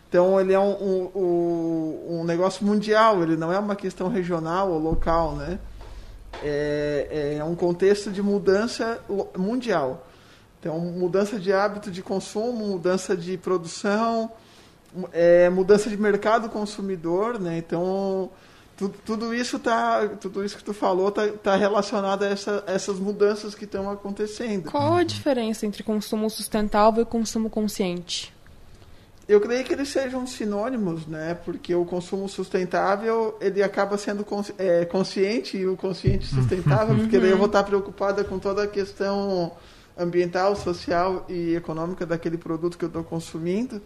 Então 0.09 0.41
ele 0.41 0.53
é 0.53 0.61
um, 0.61 0.71
um, 0.71 1.11
um, 1.15 2.07
um, 2.21 2.25
negócio 2.25 2.65
mundial, 2.65 3.21
ele 3.21 3.37
não 3.37 3.53
é 3.53 3.59
uma 3.59 3.75
questão 3.75 4.09
regional 4.09 4.71
ou 4.71 4.79
local, 4.79 5.35
né? 5.35 5.59
É, 6.41 7.37
é 7.39 7.45
um 7.45 7.57
contexto 7.57 8.13
de 8.13 8.23
mudança 8.23 9.01
mundial. 9.37 10.07
Então, 10.65 10.81
mudança 10.81 11.39
de 11.39 11.53
hábito 11.53 11.91
de 11.91 12.01
consumo, 12.01 12.69
mudança 12.69 13.15
de 13.15 13.37
produção, 13.37 14.33
é, 15.13 15.51
mudança 15.51 15.91
de 15.91 15.97
mercado 15.99 16.49
consumidor, 16.49 17.39
né? 17.39 17.59
Então, 17.59 18.31
tudo, 18.75 18.95
tudo 19.05 19.35
isso 19.35 19.59
tá, 19.59 20.09
tudo 20.19 20.43
isso 20.43 20.57
que 20.57 20.65
tu 20.65 20.73
falou 20.73 21.13
tá, 21.13 21.29
tá 21.29 21.55
relacionado 21.55 22.23
a 22.23 22.29
essa, 22.29 22.65
essas 22.67 22.99
mudanças 22.99 23.55
que 23.55 23.67
estão 23.67 23.91
acontecendo. 23.91 24.71
Qual 24.71 24.95
a 24.95 25.03
diferença 25.03 25.67
entre 25.67 25.83
consumo 25.83 26.31
sustentável 26.31 27.03
e 27.03 27.07
consumo 27.07 27.51
consciente? 27.51 28.33
Eu 29.29 29.43
creio 29.43 29.65
que 29.65 29.75
eles 29.75 29.91
sejam 29.91 30.27
sinônimos, 30.27 31.07
né? 31.07 31.39
Porque 31.45 31.75
o 31.75 31.85
consumo 31.85 32.27
sustentável 32.27 33.37
ele 33.39 33.63
acaba 33.63 33.99
sendo 33.99 34.25
é, 34.57 34.87
consciente 34.87 35.59
e 35.59 35.67
o 35.67 35.77
consciente 35.77 36.25
sustentável, 36.25 36.97
porque 36.97 37.19
daí 37.19 37.33
eu 37.33 37.37
vou 37.37 37.49
estar 37.49 37.65
preocupada 37.65 38.25
com 38.25 38.39
toda 38.39 38.63
a 38.63 38.67
questão 38.67 39.53
ambiental, 39.97 40.57
social 40.57 41.25
e 41.29 41.55
econômica 41.55 42.05
daquele 42.05 42.37
produto 42.37 42.77
que 42.77 42.85
eu 42.85 42.89
estou 42.89 43.05
consumindo 43.05 43.81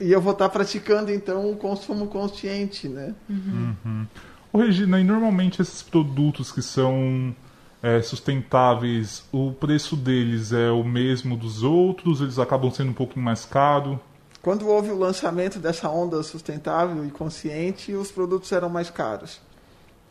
e 0.00 0.10
eu 0.10 0.20
vou 0.20 0.32
estar 0.32 0.48
tá 0.48 0.52
praticando 0.52 1.12
então 1.12 1.50
o 1.50 1.56
consumo 1.56 2.06
consciente, 2.06 2.88
né? 2.88 3.14
Uhum. 3.28 3.76
Uhum. 3.84 4.06
Ô, 4.52 4.58
Regina, 4.58 5.00
e 5.00 5.04
normalmente 5.04 5.62
esses 5.62 5.82
produtos 5.82 6.50
que 6.52 6.60
são 6.60 7.34
é, 7.82 8.02
sustentáveis, 8.02 9.24
o 9.32 9.52
preço 9.52 9.96
deles 9.96 10.52
é 10.52 10.70
o 10.70 10.84
mesmo 10.84 11.36
dos 11.36 11.62
outros? 11.62 12.20
Eles 12.20 12.38
acabam 12.38 12.70
sendo 12.70 12.90
um 12.90 12.94
pouquinho 12.94 13.24
mais 13.24 13.44
caros? 13.44 13.98
Quando 14.42 14.66
houve 14.66 14.90
o 14.90 14.98
lançamento 14.98 15.60
dessa 15.60 15.88
onda 15.88 16.20
sustentável 16.22 17.04
e 17.04 17.10
consciente, 17.10 17.92
os 17.94 18.10
produtos 18.10 18.50
eram 18.50 18.68
mais 18.68 18.90
caros. 18.90 19.40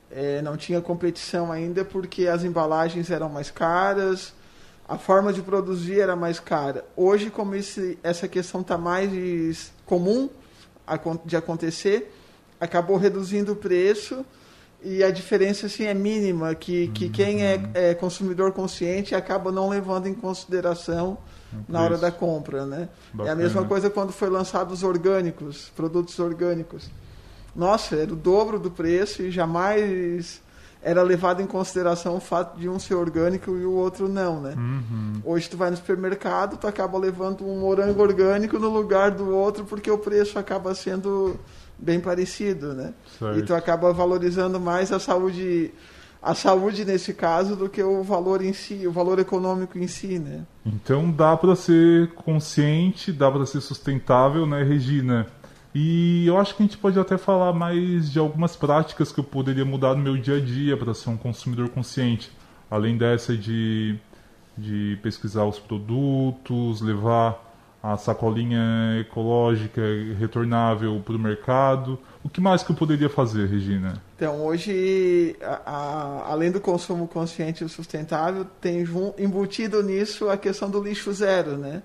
É, 0.09 0.41
não 0.41 0.55
tinha 0.55 0.81
competição 0.81 1.51
ainda 1.51 1.83
porque 1.83 2.27
as 2.27 2.43
embalagens 2.43 3.09
eram 3.11 3.29
mais 3.29 3.51
caras, 3.51 4.33
a 4.91 4.97
forma 4.97 5.31
de 5.31 5.41
produzir 5.41 6.01
era 6.01 6.17
mais 6.17 6.37
cara. 6.37 6.83
Hoje, 6.97 7.29
como 7.29 7.55
esse, 7.55 7.97
essa 8.03 8.27
questão 8.27 8.59
está 8.59 8.77
mais 8.77 9.71
comum 9.85 10.29
de 11.23 11.37
acontecer, 11.37 12.13
acabou 12.59 12.97
reduzindo 12.97 13.53
o 13.53 13.55
preço 13.55 14.25
e 14.83 15.01
a 15.01 15.09
diferença 15.09 15.67
assim 15.67 15.85
é 15.85 15.93
mínima, 15.93 16.53
que, 16.53 16.89
que 16.89 17.05
uhum. 17.05 17.11
quem 17.13 17.45
é, 17.45 17.69
é, 17.73 17.93
consumidor 17.93 18.51
consciente 18.51 19.15
acaba 19.15 19.49
não 19.49 19.69
levando 19.69 20.07
em 20.07 20.13
consideração 20.13 21.17
na 21.69 21.81
hora 21.81 21.97
da 21.97 22.11
compra, 22.11 22.65
né? 22.65 22.89
Bacana. 23.13 23.29
É 23.29 23.31
a 23.31 23.35
mesma 23.35 23.63
coisa 23.63 23.89
quando 23.89 24.11
foi 24.11 24.29
lançado 24.29 24.73
os 24.73 24.83
orgânicos, 24.83 25.71
produtos 25.73 26.19
orgânicos. 26.19 26.91
Nossa, 27.55 27.95
era 27.95 28.11
o 28.11 28.15
dobro 28.15 28.59
do 28.59 28.69
preço 28.69 29.21
e 29.21 29.31
jamais 29.31 30.41
era 30.83 31.03
levado 31.03 31.41
em 31.41 31.47
consideração 31.47 32.15
o 32.15 32.19
fato 32.19 32.59
de 32.59 32.67
um 32.67 32.79
ser 32.79 32.95
orgânico 32.95 33.51
e 33.51 33.65
o 33.65 33.71
outro 33.71 34.09
não, 34.09 34.41
né? 34.41 34.55
Uhum. 34.57 35.21
Hoje 35.23 35.49
tu 35.49 35.55
vai 35.55 35.69
no 35.69 35.77
supermercado, 35.77 36.57
tu 36.57 36.67
acaba 36.67 36.97
levando 36.97 37.45
um 37.45 37.59
morango 37.59 38.01
orgânico 38.01 38.57
no 38.57 38.69
lugar 38.69 39.11
do 39.11 39.29
outro 39.29 39.63
porque 39.63 39.91
o 39.91 39.97
preço 39.97 40.39
acaba 40.39 40.73
sendo 40.73 41.39
bem 41.77 41.99
parecido, 41.99 42.73
né? 42.73 42.93
Certo. 43.19 43.39
E 43.39 43.43
tu 43.43 43.53
acaba 43.53 43.93
valorizando 43.93 44.59
mais 44.59 44.91
a 44.91 44.99
saúde 44.99 45.71
a 46.21 46.35
saúde 46.35 46.85
nesse 46.85 47.15
caso 47.15 47.55
do 47.55 47.67
que 47.67 47.81
o 47.81 48.03
valor 48.03 48.43
em 48.43 48.53
si, 48.53 48.85
o 48.85 48.91
valor 48.91 49.17
econômico 49.17 49.79
em 49.79 49.87
si, 49.87 50.19
né? 50.19 50.45
Então 50.63 51.09
dá 51.09 51.35
para 51.35 51.55
ser 51.55 52.09
consciente, 52.13 53.11
dá 53.11 53.31
para 53.31 53.45
ser 53.47 53.59
sustentável, 53.59 54.45
né, 54.45 54.61
Regina? 54.61 55.25
E 55.73 56.27
eu 56.27 56.37
acho 56.37 56.55
que 56.55 56.63
a 56.63 56.65
gente 56.65 56.77
pode 56.77 56.99
até 56.99 57.17
falar 57.17 57.53
mais 57.53 58.11
de 58.11 58.19
algumas 58.19 58.55
práticas 58.55 59.11
que 59.11 59.19
eu 59.19 59.23
poderia 59.23 59.63
mudar 59.63 59.95
no 59.95 60.03
meu 60.03 60.17
dia 60.17 60.37
a 60.37 60.39
dia 60.39 60.75
para 60.75 60.93
ser 60.93 61.09
um 61.09 61.17
consumidor 61.17 61.69
consciente. 61.69 62.31
Além 62.69 62.97
dessa 62.97 63.35
de, 63.35 63.97
de 64.57 64.99
pesquisar 65.01 65.45
os 65.45 65.59
produtos, 65.59 66.81
levar 66.81 67.51
a 67.83 67.97
sacolinha 67.97 68.99
ecológica 68.99 69.81
retornável 70.19 71.01
para 71.03 71.15
o 71.15 71.19
mercado. 71.19 71.97
O 72.23 72.29
que 72.29 72.39
mais 72.39 72.61
que 72.61 72.71
eu 72.71 72.75
poderia 72.75 73.09
fazer, 73.09 73.47
Regina? 73.47 74.01
Então, 74.15 74.45
hoje, 74.45 75.35
a, 75.41 75.61
a, 75.65 76.31
além 76.31 76.51
do 76.51 76.61
consumo 76.61 77.07
consciente 77.07 77.63
e 77.63 77.69
sustentável, 77.69 78.45
tem 78.61 78.85
embutido 79.17 79.81
nisso 79.81 80.29
a 80.29 80.37
questão 80.37 80.69
do 80.69 80.83
lixo 80.83 81.11
zero, 81.11 81.57
né? 81.57 81.81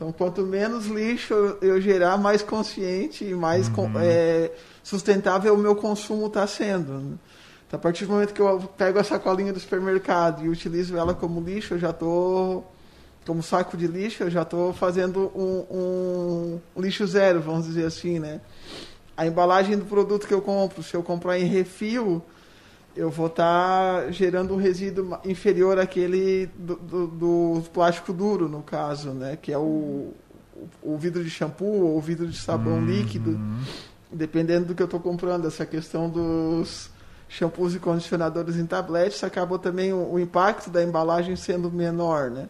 Então, 0.00 0.12
quanto 0.12 0.40
menos 0.46 0.86
lixo 0.86 1.34
eu 1.60 1.78
gerar, 1.78 2.16
mais 2.16 2.42
consciente 2.42 3.22
e 3.22 3.34
mais 3.34 3.68
uhum. 3.68 3.92
é, 4.00 4.50
sustentável 4.82 5.52
o 5.52 5.58
meu 5.58 5.76
consumo 5.76 6.28
está 6.28 6.46
sendo. 6.46 6.94
Né? 6.94 7.18
Então, 7.66 7.78
a 7.78 7.82
partir 7.82 8.06
do 8.06 8.12
momento 8.12 8.32
que 8.32 8.40
eu 8.40 8.60
pego 8.78 8.98
a 8.98 9.04
sacolinha 9.04 9.52
do 9.52 9.60
supermercado 9.60 10.42
e 10.42 10.48
utilizo 10.48 10.96
ela 10.96 11.12
como 11.12 11.38
lixo, 11.38 11.74
eu 11.74 11.78
já 11.78 11.90
estou 11.90 12.66
como 13.26 13.42
saco 13.42 13.76
de 13.76 13.86
lixo, 13.86 14.22
eu 14.22 14.30
já 14.30 14.40
estou 14.40 14.72
fazendo 14.72 15.30
um, 15.34 15.66
um, 15.70 16.80
lixo 16.80 17.06
zero, 17.06 17.42
vamos 17.42 17.66
dizer 17.66 17.84
assim, 17.84 18.18
né? 18.18 18.40
A 19.14 19.26
embalagem 19.26 19.76
do 19.76 19.84
produto 19.84 20.26
que 20.26 20.32
eu 20.32 20.40
compro, 20.40 20.82
se 20.82 20.94
eu 20.94 21.02
comprar 21.02 21.38
em 21.38 21.44
refil, 21.44 22.22
eu 22.96 23.10
vou 23.10 23.26
estar 23.26 24.02
tá 24.02 24.10
gerando 24.10 24.54
um 24.54 24.56
resíduo 24.56 25.18
inferior 25.24 25.78
àquele 25.78 26.46
do, 26.56 26.76
do, 26.76 27.06
do, 27.06 27.62
plástico 27.72 28.12
duro, 28.12 28.48
no 28.48 28.62
caso, 28.62 29.10
né? 29.10 29.38
Que 29.40 29.52
é 29.52 29.58
o, 29.58 30.12
o 30.82 30.98
vidro 30.98 31.22
de 31.22 31.30
shampoo 31.30 31.86
ou 31.86 31.96
o 31.96 32.00
vidro 32.00 32.26
de 32.26 32.36
sabão 32.36 32.74
uhum. 32.74 32.86
líquido, 32.86 33.40
dependendo 34.12 34.66
do 34.66 34.74
que 34.74 34.82
eu 34.82 34.86
estou 34.86 35.00
comprando. 35.00 35.46
Essa 35.46 35.64
questão 35.64 36.10
dos 36.10 36.90
shampoos 37.28 37.74
e 37.76 37.78
condicionadores 37.78 38.56
em 38.56 38.66
tabletes 38.66 39.22
acabou 39.22 39.58
também 39.58 39.92
o, 39.92 40.14
o 40.14 40.18
impacto 40.18 40.68
da 40.68 40.82
embalagem 40.82 41.36
sendo 41.36 41.70
menor, 41.70 42.30
né? 42.30 42.48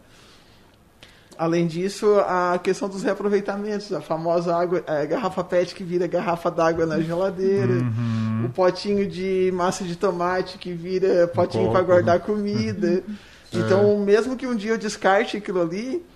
Além 1.37 1.67
disso, 1.67 2.19
a 2.27 2.59
questão 2.63 2.87
dos 2.87 3.03
reaproveitamentos, 3.03 3.93
a 3.95 4.01
famosa 4.03 4.55
água, 4.55 4.85
a 4.87 5.07
garrafa 5.07 5.43
PET 5.43 5.75
que 5.75 5.83
vira 5.83 6.07
garrafa 6.07 6.51
d'água 6.51 6.85
na 6.85 7.01
geladeira. 7.01 7.73
Uhum 7.73 8.30
o 8.47 8.51
potinho 8.51 9.09
de 9.09 9.51
massa 9.55 9.85
de 9.85 9.97
tomate 9.97 10.59
que 10.59 10.73
vira 10.73 11.27
potinho 11.29 11.71
para 11.71 11.83
guardar 11.83 12.19
né? 12.19 12.25
comida. 12.25 13.03
Então, 13.53 13.99
mesmo 13.99 14.37
que 14.37 14.47
um 14.47 14.55
dia 14.55 14.71
eu 14.71 14.79
descarte 14.79 15.37
aquilo 15.37 15.61
ali, 15.61 16.07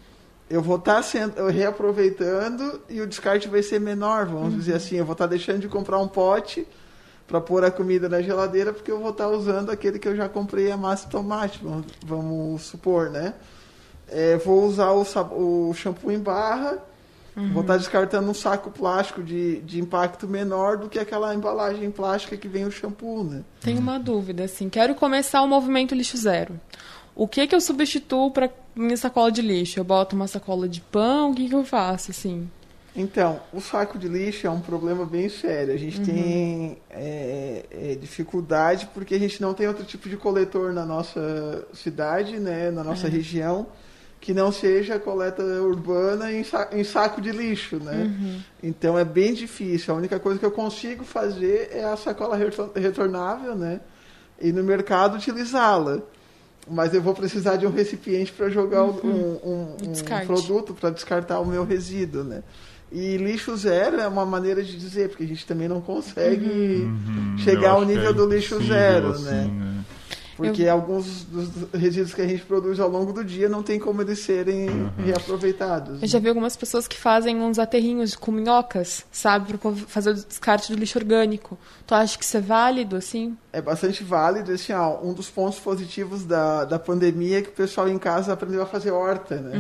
eu 0.49 0.63
vou 0.63 0.77
estar 0.77 1.03
sendo, 1.03 1.49
reaproveitando 1.49 2.81
e 2.89 3.01
o 3.01 3.07
descarte 3.09 3.49
vai 3.49 3.61
ser 3.61 3.81
menor, 3.81 4.27
vamos 4.27 4.55
dizer 4.55 4.75
assim. 4.75 4.97
Eu 4.97 5.05
vou 5.05 5.15
estar 5.15 5.27
deixando 5.27 5.59
de 5.59 5.67
comprar 5.67 5.99
um 5.99 6.07
pote 6.07 6.65
para 7.27 7.41
pôr 7.41 7.65
a 7.65 7.71
comida 7.71 8.09
na 8.09 8.21
geladeira 8.21 8.73
porque 8.73 8.91
eu 8.91 9.01
vou 9.01 9.11
estar 9.11 9.29
usando 9.29 9.71
aquele 9.71 9.99
que 9.99 10.07
eu 10.07 10.15
já 10.15 10.29
comprei 10.29 10.71
a 10.71 10.77
massa 10.77 11.07
de 11.07 11.11
tomate, 11.11 11.59
vamos, 11.63 11.87
vamos 12.05 12.63
supor, 12.63 13.11
né? 13.11 13.35
É, 14.09 14.37
vou 14.37 14.65
usar 14.65 14.93
o, 14.93 15.71
o 15.71 15.75
shampoo 15.75 16.13
em 16.13 16.19
barra, 16.19 16.79
vou 17.37 17.63
estar 17.63 17.77
descartando 17.77 18.31
um 18.31 18.35
saco 18.35 18.71
plástico 18.71 19.23
de, 19.23 19.61
de 19.63 19.81
impacto 19.81 20.29
menor 20.29 20.77
do 20.77 20.89
que 20.89 20.99
aquela 20.99 21.35
embalagem 21.35 21.91
plástica 21.91 22.37
que 22.37 22.49
vem 22.49 22.65
o 22.65 22.71
shampoo, 22.71 23.25
né? 23.25 23.43
Tenho 23.61 23.81
uma 23.81 23.99
dúvida, 23.99 24.45
assim. 24.45 24.69
Quero 24.69 24.95
começar 24.95 25.43
o 25.43 25.49
movimento 25.49 25.95
lixo 25.95 26.17
zero. 26.17 26.59
O 27.15 27.29
que 27.29 27.47
que 27.47 27.55
eu 27.55 27.61
substituo 27.61 28.31
para 28.31 28.51
minha 28.75 28.97
sacola 28.97 29.31
de 29.31 29.43
lixo? 29.43 29.79
Eu 29.79 29.85
boto 29.85 30.17
uma 30.17 30.27
sacola 30.27 30.69
de 30.69 30.81
pão? 30.81 31.31
O 31.31 31.35
que 31.35 31.49
que 31.49 31.55
eu 31.55 31.65
faço, 31.65 32.11
assim? 32.11 32.49
Então, 32.97 33.41
o 33.53 33.61
saco 33.61 33.99
de 33.99 34.07
lixo 34.07 34.47
é 34.47 34.51
um 34.51 34.61
problema 34.61 35.05
bem 35.05 35.29
sério. 35.29 35.75
A 35.75 35.77
gente 35.77 36.01
tem 36.01 36.79
é, 36.91 37.65
é, 37.71 37.95
dificuldade 37.97 38.89
porque 38.95 39.17
a 39.17 39.19
gente 39.19 39.43
não 39.43 39.53
tem 39.53 39.67
outro 39.67 39.85
tipo 39.85 40.09
de 40.09 40.17
coletor 40.17 40.73
na 40.73 40.87
nossa 40.87 41.67
cidade, 41.73 42.39
né, 42.39 42.71
na 42.71 42.85
nossa 42.85 43.09
região, 43.09 43.67
que 44.25 44.33
não 44.33 44.51
seja 44.51 44.99
coleta 44.99 45.43
urbana 45.43 46.33
em, 46.33 46.43
sa- 46.43 46.71
em 46.73 46.83
saco 46.83 47.21
de 47.21 47.31
lixo, 47.31 47.77
né? 47.77 48.11
Então 48.63 48.99
é 48.99 49.05
bem 49.05 49.35
difícil. 49.35 49.93
A 49.93 49.99
única 49.99 50.19
coisa 50.19 50.39
que 50.41 50.47
eu 50.47 50.51
consigo 50.51 51.05
fazer 51.05 51.69
é 51.71 51.85
a 51.85 51.95
sacola 51.95 52.35
retor- 52.35 52.71
retornável, 52.75 53.55
né? 53.55 53.81
E 54.41 54.51
no 54.51 54.65
mercado 54.65 55.17
utilizá-la. 55.19 55.99
Mas 56.67 56.95
eu 56.95 57.03
vou 57.03 57.13
precisar 57.13 57.57
de 57.57 57.67
um 57.67 57.71
recipiente 57.71 58.33
para 58.33 58.49
jogar 58.49 58.85
um- 58.85 58.97
um, 59.45 59.77
um, 59.85 59.93
Descarte. 59.93 60.27
produto 60.27 60.73
para 60.73 60.89
descartar 60.89 61.39
o 61.41 61.45
meu 61.45 61.63
resíduo, 61.63 62.25
né? 62.25 62.43
E 62.91 63.19
lixo 63.19 63.55
zero 63.59 64.01
é 64.01 64.09
uma 64.09 64.25
maneira 64.25 64.63
de 64.63 64.75
dizer, 64.75 65.11
porque 65.11 65.25
a 65.25 65.27
gente 65.27 65.45
também 65.47 65.69
não 65.69 65.83
consegue 65.83 66.47
Uhum, 66.47 67.37
chegar 67.37 67.73
eu 67.73 67.75
ao 67.75 67.85
nível 67.85 68.09
é 68.09 68.13
do 68.15 68.27
lixo 68.27 68.59
zero, 68.65 69.09
assim, 69.11 69.25
né? 69.27 69.85
Porque 70.37 70.67
alguns 70.67 71.25
dos 71.25 71.49
resíduos 71.73 72.13
que 72.13 72.23
a 72.23 72.27
gente 72.27 72.43
produz 72.43 72.81
ao 72.81 72.89
longo 72.89 73.13
do 73.13 73.25
dia 73.25 73.49
não 73.49 73.63
tem 73.63 73.79
como 73.79 74.03
eles 74.03 74.19
serem 74.19 74.91
reaproveitados. 74.99 76.03
Eu 76.03 76.09
já 76.09 76.19
vi 76.19 76.29
algumas 76.29 76.57
pessoas 76.57 76.89
que 76.89 76.97
fazem 76.97 77.41
uns 77.41 77.59
aterrinhos 77.59 78.17
com 78.17 78.33
minhocas, 78.33 79.05
sabe? 79.13 79.57
Pra 79.57 79.73
fazer 79.73 80.11
o 80.11 80.15
descarte 80.15 80.73
do 80.73 80.79
lixo 80.79 80.99
orgânico. 80.99 81.57
Tu 81.87 81.95
acha 81.95 82.19
que 82.19 82.25
isso 82.25 82.37
é 82.37 82.41
válido, 82.41 82.97
assim? 82.97 83.37
É 83.53 83.63
bastante 83.63 84.03
válido. 84.03 84.53
Assim, 84.53 84.73
ó, 84.73 84.99
um 85.03 85.13
dos 85.13 85.31
pontos 85.31 85.61
positivos 85.61 86.25
da, 86.25 86.65
da 86.65 86.79
pandemia 86.79 87.39
é 87.39 87.43
que 87.43 87.51
o 87.51 87.53
pessoal 87.53 87.89
em 87.89 87.99
casa 87.99 88.33
aprendeu 88.33 88.63
a 88.63 88.67
fazer 88.67 88.91
horta, 88.91 89.37
né? 89.37 89.53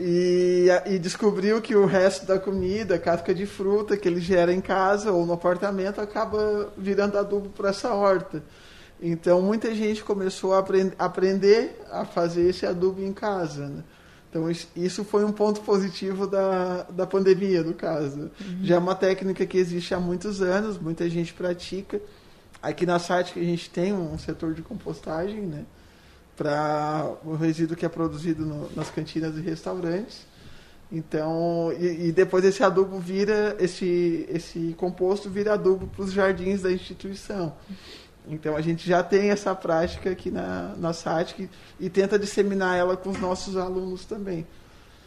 E, 0.00 0.66
e 0.86 0.98
descobriu 0.98 1.60
que 1.60 1.76
o 1.76 1.86
resto 1.86 2.26
da 2.26 2.38
comida, 2.38 2.98
casca 2.98 3.34
de 3.34 3.46
fruta 3.46 3.96
que 3.96 4.08
ele 4.08 4.20
gera 4.20 4.52
em 4.52 4.60
casa 4.60 5.12
ou 5.12 5.24
no 5.24 5.34
apartamento, 5.34 6.00
acaba 6.00 6.72
virando 6.76 7.16
adubo 7.16 7.48
para 7.50 7.70
essa 7.70 7.94
horta. 7.94 8.42
Então, 9.06 9.42
muita 9.42 9.74
gente 9.74 10.02
começou 10.02 10.54
a 10.54 10.60
apren- 10.60 10.92
aprender 10.98 11.78
a 11.90 12.06
fazer 12.06 12.48
esse 12.48 12.64
adubo 12.64 13.02
em 13.02 13.12
casa, 13.12 13.68
né? 13.68 13.82
Então, 14.30 14.50
isso- 14.74 15.04
foi 15.04 15.24
um 15.24 15.30
ponto 15.30 15.60
positivo 15.60 16.26
da, 16.26 16.84
da 16.84 17.06
pandemia, 17.06 17.62
no 17.62 17.74
caso. 17.74 18.30
Já 18.62 18.76
é 18.76 18.78
uma 18.78 18.94
técnica 18.94 19.44
que 19.44 19.58
existe 19.58 19.92
há 19.94 20.00
muitos 20.00 20.40
anos, 20.40 20.78
muita 20.78 21.08
gente 21.10 21.34
pratica. 21.34 22.00
Aqui 22.62 22.86
na 22.86 22.98
site 22.98 23.34
que 23.34 23.40
a 23.40 23.44
gente 23.44 23.68
tem 23.68 23.92
um 23.92 24.16
setor 24.18 24.54
de 24.54 24.62
compostagem, 24.62 25.42
né? 25.42 25.64
Para 26.34 27.12
o 27.24 27.34
resíduo 27.34 27.76
que 27.76 27.84
é 27.84 27.88
produzido 27.90 28.44
no- 28.46 28.70
nas 28.74 28.88
cantinas 28.90 29.36
e 29.36 29.40
restaurantes. 29.40 30.26
Então, 30.90 31.72
e, 31.78 32.08
e 32.08 32.12
depois 32.12 32.44
esse 32.44 32.62
adubo 32.62 32.98
vira, 32.98 33.56
esse, 33.60 34.26
esse 34.28 34.74
composto 34.78 35.28
vira 35.28 35.54
adubo 35.54 35.86
para 35.88 36.04
os 36.04 36.12
jardins 36.12 36.62
da 36.62 36.72
instituição. 36.72 37.54
Então 38.28 38.56
a 38.56 38.60
gente 38.60 38.88
já 38.88 39.02
tem 39.02 39.30
essa 39.30 39.54
prática 39.54 40.10
aqui 40.10 40.30
na, 40.30 40.74
na 40.76 40.92
SATIC 40.92 41.48
e 41.78 41.90
tenta 41.90 42.18
disseminar 42.18 42.76
ela 42.76 42.96
com 42.96 43.10
os 43.10 43.20
nossos 43.20 43.56
alunos 43.56 44.04
também. 44.04 44.46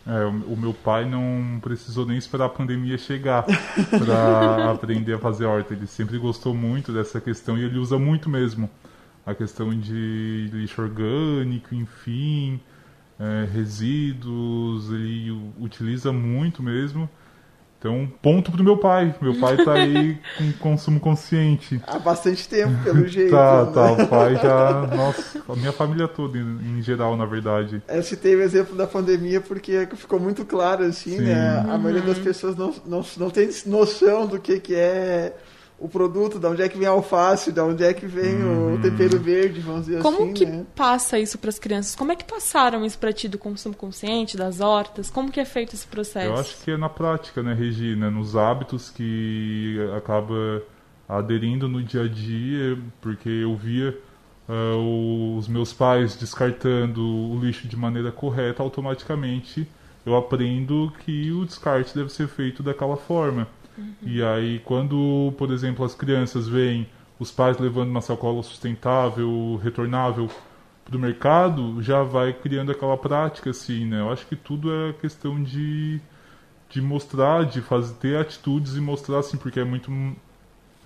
É, 0.06 0.24
o, 0.26 0.56
meu 0.56 0.74
pai 0.74 1.04
não 1.04 1.60
precisou 1.60 2.06
nem 2.06 2.18
esperar 2.18 2.46
a 2.46 2.50
pandemia 2.50 2.98
chegar 2.98 3.44
para 4.00 4.72
aprender 4.72 5.16
a 5.16 5.20
fazer 5.20 5.46
horta. 5.46 5.74
Ele 5.74 5.86
sempre 5.86 6.18
gostou 6.18 6.54
muito 6.54 6.94
dessa 6.94 7.20
questão 7.20 7.58
e 7.58 7.64
ele 7.64 7.78
usa 7.78 8.00
muito 8.00 8.30
mesmo 8.30 8.70
a 9.26 9.36
questão 9.36 9.78
de 9.78 10.50
lixo 10.54 10.82
orgânico, 10.82 11.76
enfim, 11.76 12.62
é, 13.20 13.50
resíduos. 13.52 14.90
Ele 14.92 15.32
utiliza 15.60 16.14
muito 16.14 16.64
mesmo. 16.64 17.10
Então, 17.80 18.12
ponto 18.22 18.52
pro 18.52 18.63
meu 18.63 18.78
pai. 18.78 19.13
Meu 19.22 19.40
pai 19.40 19.63
tá 19.63 19.74
aí 19.74 20.18
com 20.38 20.52
consumo 20.54 21.00
consciente. 21.00 21.80
Há 21.86 22.00
bastante 22.00 22.48
tempo, 22.50 22.74
pelo 22.84 23.06
jeito. 23.08 23.32
Tá, 23.32 23.66
né? 23.66 23.72
tá. 23.72 23.92
O 23.92 24.08
pai 24.08 24.36
já. 24.36 24.88
Nossa, 24.96 25.44
a 25.48 25.56
minha 25.56 25.72
família 25.72 26.08
toda, 26.08 26.38
em, 26.38 26.80
em 26.80 26.82
geral, 26.82 27.16
na 27.16 27.26
verdade. 27.26 27.82
Eu 27.88 28.02
citei 28.02 28.36
o 28.36 28.42
exemplo 28.42 28.76
da 28.76 28.88
pandemia 28.88 29.40
porque 29.42 29.88
ficou 29.96 30.20
muito 30.20 30.44
claro, 30.44 30.84
assim, 30.86 31.18
Sim. 31.18 31.26
né? 31.26 31.66
A 31.70 31.78
maioria 31.78 32.02
das 32.02 32.18
pessoas 32.18 32.56
não, 32.56 32.74
não, 32.86 33.06
não 33.18 33.30
tem 33.30 33.50
noção 33.68 34.26
do 34.26 34.40
que, 34.40 34.60
que 34.60 34.74
é 34.74 35.36
o 35.80 35.88
produto, 35.88 36.40
de 36.40 36.48
onde 36.48 36.62
é 36.62 36.68
que 36.70 36.78
vem 36.78 36.88
a 36.88 36.92
alface, 36.92 37.52
de 37.52 37.60
onde 37.60 37.84
é 37.84 37.94
que 37.94 38.08
vem 38.08 38.36
o 38.44 38.82
tempero 38.82 39.20
verde, 39.20 39.60
vamos 39.60 39.86
dizer 39.86 40.02
Como 40.02 40.24
assim, 40.24 40.34
que 40.34 40.46
né? 40.46 40.66
passa 40.76 41.20
isso 41.20 41.38
para 41.38 41.50
as 41.50 41.60
crianças? 41.60 41.96
Como 41.96 42.12
é 42.12 42.16
que 42.16 42.26
passaram 42.26 42.84
isso 42.84 42.98
para 42.98 43.13
ti 43.13 43.28
do 43.28 43.38
consumo 43.38 43.76
consciente, 43.76 44.36
das 44.36 44.60
hortas? 44.60 45.10
Como 45.12 45.32
que 45.32 45.40
é 45.40 45.46
feito 45.46 45.76
esse 45.76 45.86
processo? 45.86 46.28
Eu 46.28 46.36
acho 46.36 46.58
que 46.63 46.72
é 46.72 46.78
na 46.78 46.90
prática, 46.90 47.44
né, 47.44 47.54
Regina? 47.54 48.10
Nos 48.10 48.36
hábitos 48.36 48.90
que 48.90 49.78
acaba 49.96 50.63
aderindo 51.08 51.68
no 51.68 51.84
dia 51.84 52.04
a 52.04 52.08
dia, 52.08 52.78
porque 53.00 53.30
eu 53.30 53.56
via 53.56 53.96
ah, 54.50 54.76
os 55.38 55.48
meus 55.48 55.74
pais 55.74 56.16
descartando 56.16 57.02
o 57.02 57.40
lixo 57.40 57.68
de 57.68 57.78
maneira 57.78 58.12
correta, 58.12 58.63
automaticamente 58.63 59.68
eu 60.08 60.16
aprendo 60.16 60.92
que 61.04 61.32
o 61.34 61.46
descarte 61.46 61.94
deve 61.94 62.10
ser 62.10 62.30
feito 62.30 62.63
daquela 62.63 62.96
forma. 62.96 63.46
E 64.02 64.22
aí, 64.24 64.60
quando, 64.60 65.34
por 65.38 65.52
exemplo, 65.52 65.86
as 65.86 65.94
crianças 65.96 66.48
veem 66.48 66.88
os 67.20 67.32
pais 67.32 67.58
levando 67.58 67.90
uma 67.90 68.02
sacola 68.02 68.42
sustentável, 68.44 69.60
retornável 69.63 70.30
para 70.86 70.96
o 70.98 71.00
mercado, 71.00 71.82
já 71.82 72.04
vai 72.04 72.34
criando 72.34 72.72
aquela 72.72 72.98
prática, 72.98 73.50
assim, 73.50 73.86
né? 73.86 74.00
Eu 74.02 74.12
acho 74.12 74.26
que 74.28 74.36
tudo 74.36 74.72
é 74.74 74.94
questão 74.94 75.42
de, 75.44 76.00
de 76.70 76.82
mostrar, 76.82 77.46
de 77.46 77.62
fazer, 77.62 77.94
ter 77.96 78.18
atitudes 78.18 78.76
e 78.76 78.82
mostrar, 78.82 79.20
assim, 79.20 79.38
porque 79.38 79.60
é 79.60 79.66
muito 79.66 79.92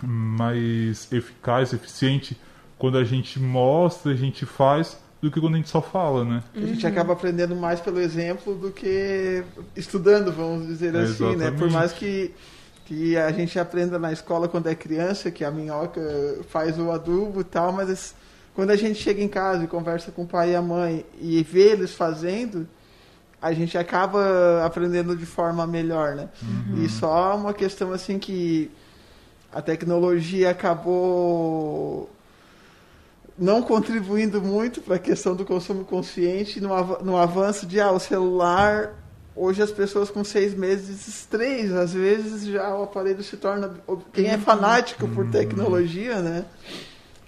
mais 0.04 1.12
eficaz, 1.12 1.74
eficiente 1.74 2.38
quando 2.78 2.98
a 2.98 3.04
gente 3.04 3.40
mostra, 3.40 4.12
a 4.12 4.16
gente 4.16 4.44
faz, 4.46 5.00
do 5.22 5.30
que 5.30 5.40
quando 5.40 5.54
a 5.54 5.58
gente 5.58 5.70
só 5.70 5.82
fala, 5.82 6.26
né? 6.26 6.44
A 6.56 6.62
gente 6.62 6.86
acaba 6.88 7.14
aprendendo 7.14 7.56
mais 7.56 7.80
pelo 7.80 8.00
exemplo 8.00 8.56
do 8.56 8.72
que 8.72 9.44
estudando, 9.76 10.32
vamos 10.32 10.66
dizer 10.66 10.96
É, 10.96 11.02
assim, 11.04 11.36
né? 11.36 11.52
Por 11.52 11.68
exatamente. 11.68 11.74
mais 11.74 11.94
que, 11.94 12.34
que 12.86 13.16
a 13.18 13.32
gente 13.32 13.58
aprenda 13.58 13.98
na 13.98 14.12
escola 14.12 14.48
quando 14.48 14.68
é 14.68 14.76
criança, 14.76 15.32
que 15.32 15.44
a 15.46 15.52
minhoca 15.52 16.02
faz 16.50 16.78
o 16.78 16.92
adubo 16.92 17.42
e 17.42 17.44
tal, 17.44 17.72
mas 17.72 18.14
quando 18.54 18.72
a 18.72 18.76
gente 18.76 19.00
chega 19.00 19.22
em 19.22 19.28
casa 19.30 19.64
e 19.64 19.68
conversa 19.68 20.12
com 20.12 20.24
o 20.24 20.28
pai 20.28 20.52
e 20.52 20.56
a 20.56 20.62
mãe 20.62 21.06
e 21.20 21.42
vê 21.44 21.70
eles 21.70 21.94
fazendo, 21.94 22.68
a 23.42 23.54
gente 23.54 23.78
acaba 23.78 24.64
aprendendo 24.66 25.16
de 25.16 25.26
forma 25.26 25.66
melhor, 25.66 26.16
né? 26.16 26.30
E 26.84 26.90
só 26.90 27.36
uma 27.36 27.54
questão 27.54 27.92
assim 27.94 28.20
que 28.20 28.70
a 29.54 29.62
tecnologia 29.62 30.50
acabou 30.52 32.10
não 33.38 33.62
contribuindo 33.64 34.42
muito 34.42 34.82
para 34.82 34.98
a 34.98 35.00
questão 35.00 35.36
do 35.36 35.44
consumo 35.46 35.84
consciente 35.86 36.60
no, 36.62 36.74
av- 36.74 37.02
no 37.04 37.18
avanço 37.18 37.66
de 37.66 37.80
ah, 37.80 37.92
o 37.92 38.00
celular. 38.00 38.94
Hoje 39.36 39.62
as 39.62 39.72
pessoas 39.72 40.10
com 40.10 40.24
seis 40.24 40.54
meses, 40.54 41.26
três, 41.30 41.72
às 41.74 41.94
vezes 41.94 42.46
já 42.46 42.76
o 42.76 42.84
aparelho 42.84 43.24
se 43.24 43.38
torna. 43.38 43.74
Quem 44.12 44.28
é 44.28 44.38
fanático 44.38 45.08
por 45.08 45.30
tecnologia, 45.32 46.22
né? 46.22 46.46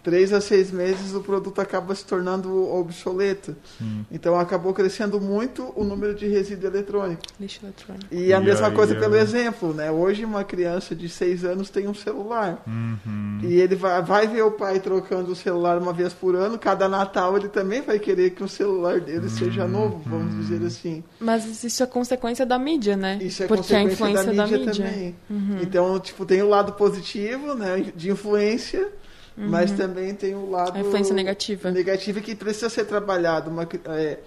Três 0.03 0.33
a 0.33 0.41
seis 0.41 0.69
meses 0.71 1.13
o 1.13 1.21
produto 1.21 1.59
acaba 1.61 1.95
se 1.95 2.03
tornando 2.05 2.53
obsoleto. 2.71 3.55
Sim. 3.77 4.05
Então 4.11 4.37
acabou 4.39 4.73
crescendo 4.73 5.19
muito 5.21 5.71
o 5.75 5.83
número 5.83 6.13
de 6.13 6.27
resíduo 6.27 6.67
eletrônico. 6.69 7.21
Lixo 7.39 7.59
eletrônico. 7.63 8.05
E 8.11 8.33
a 8.33 8.39
E 8.39 8.43
mesma 8.43 8.67
aí, 8.67 8.73
coisa 8.73 8.93
é- 8.95 8.99
pelo 8.99 9.15
exemplo, 9.15 9.73
né? 9.73 9.89
Hoje 9.91 10.25
uma 10.25 10.43
criança 10.43 10.93
de 10.95 11.07
seis 11.07 11.45
anos 11.45 11.69
tem 11.69 11.87
um 11.87 11.93
celular. 11.93 12.61
Uhum. 12.67 13.39
E 13.43 13.59
ele 13.59 13.75
vai, 13.75 14.01
vai 14.01 14.27
ver 14.27 14.41
o 14.43 14.51
pai 14.51 14.79
trocando 14.79 15.31
o 15.31 15.35
celular 15.35 15.77
uma 15.77 15.93
vez 15.93 16.13
por 16.13 16.35
ano. 16.35 16.59
Cada 16.59 16.87
Natal 16.89 17.37
ele 17.37 17.47
também 17.49 17.81
vai 17.81 17.97
querer 17.99 18.31
que 18.31 18.43
o 18.43 18.47
celular 18.47 18.99
dele 18.99 19.29
seja 19.29 19.67
novo, 19.67 20.01
vamos 20.05 20.35
dizer 20.35 20.65
assim. 20.65 21.03
Mas 21.19 21.63
isso 21.63 21.81
é 21.81 21.85
consequência 21.85 22.45
da 22.45 22.59
mídia, 22.59 22.97
né? 22.97 23.19
Isso 23.21 23.43
é 23.43 23.47
Porque 23.47 23.73
é 23.73 23.77
a 23.79 23.83
consequência 23.83 23.93
influência 23.93 24.25
da 24.33 24.43
da 24.43 24.43
mídia, 24.51 24.65
mídia. 24.67 24.85
também. 24.85 25.15
Uhum. 25.29 25.59
Então, 25.61 25.99
tipo, 25.99 26.25
tem 26.25 26.41
o 26.41 26.49
lado 26.49 26.73
positivo, 26.73 27.53
né, 27.55 27.85
de 27.95 28.11
influência, 28.11 28.87
mas 29.35 29.71
também 29.71 30.13
tem 30.13 30.35
o 30.35 30.49
lado 30.49 30.75
Uhum. 30.75 30.85
A 30.85 30.87
influência 30.87 31.15
negativa. 31.15 31.71
negativo 31.71 32.21
que 32.21 32.35
precisa 32.35 32.69
ser 32.69 32.85
trabalhado. 32.85 33.49
Uma, 33.49 33.67
é, 33.85 34.19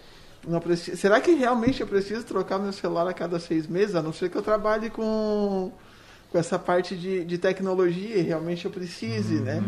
não 0.47 0.61
será 0.77 1.21
que 1.21 1.33
realmente 1.33 1.81
eu 1.81 1.87
preciso 1.87 2.25
trocar 2.25 2.59
meu 2.59 2.73
celular 2.73 3.07
a 3.09 3.12
cada 3.12 3.38
seis 3.38 3.66
meses? 3.66 3.95
A 3.95 4.03
não 4.03 4.12
ser 4.12 4.31
que 4.31 4.37
eu 4.37 4.42
trabalhe 4.42 4.90
com, 4.90 5.73
com 6.31 6.38
essa 6.38 6.59
parte 6.59 6.97
de, 6.97 7.25
de 7.25 7.38
tecnologia 7.38 8.16
e 8.16 8.23
realmente 8.23 8.64
eu 8.64 8.71
precise, 8.71 9.37
né? 9.37 9.62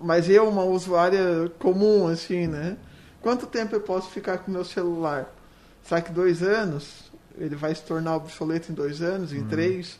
Mas 0.00 0.28
eu, 0.30 0.48
uma 0.48 0.64
usuária 0.64 1.50
comum, 1.58 2.06
assim, 2.06 2.46
né? 2.46 2.76
Quanto 3.20 3.46
tempo 3.46 3.74
eu 3.74 3.80
posso 3.80 4.10
ficar 4.10 4.38
com 4.38 4.50
meu 4.50 4.64
celular? 4.64 5.32
Será 5.82 6.00
que 6.00 6.12
dois 6.12 6.42
anos? 6.42 7.10
Ele 7.36 7.56
vai 7.56 7.74
se 7.74 7.82
tornar 7.82 8.16
obsoleto 8.16 8.70
em 8.70 8.74
dois 8.74 9.02
anos, 9.02 9.32
em 9.32 9.44
três? 9.44 9.98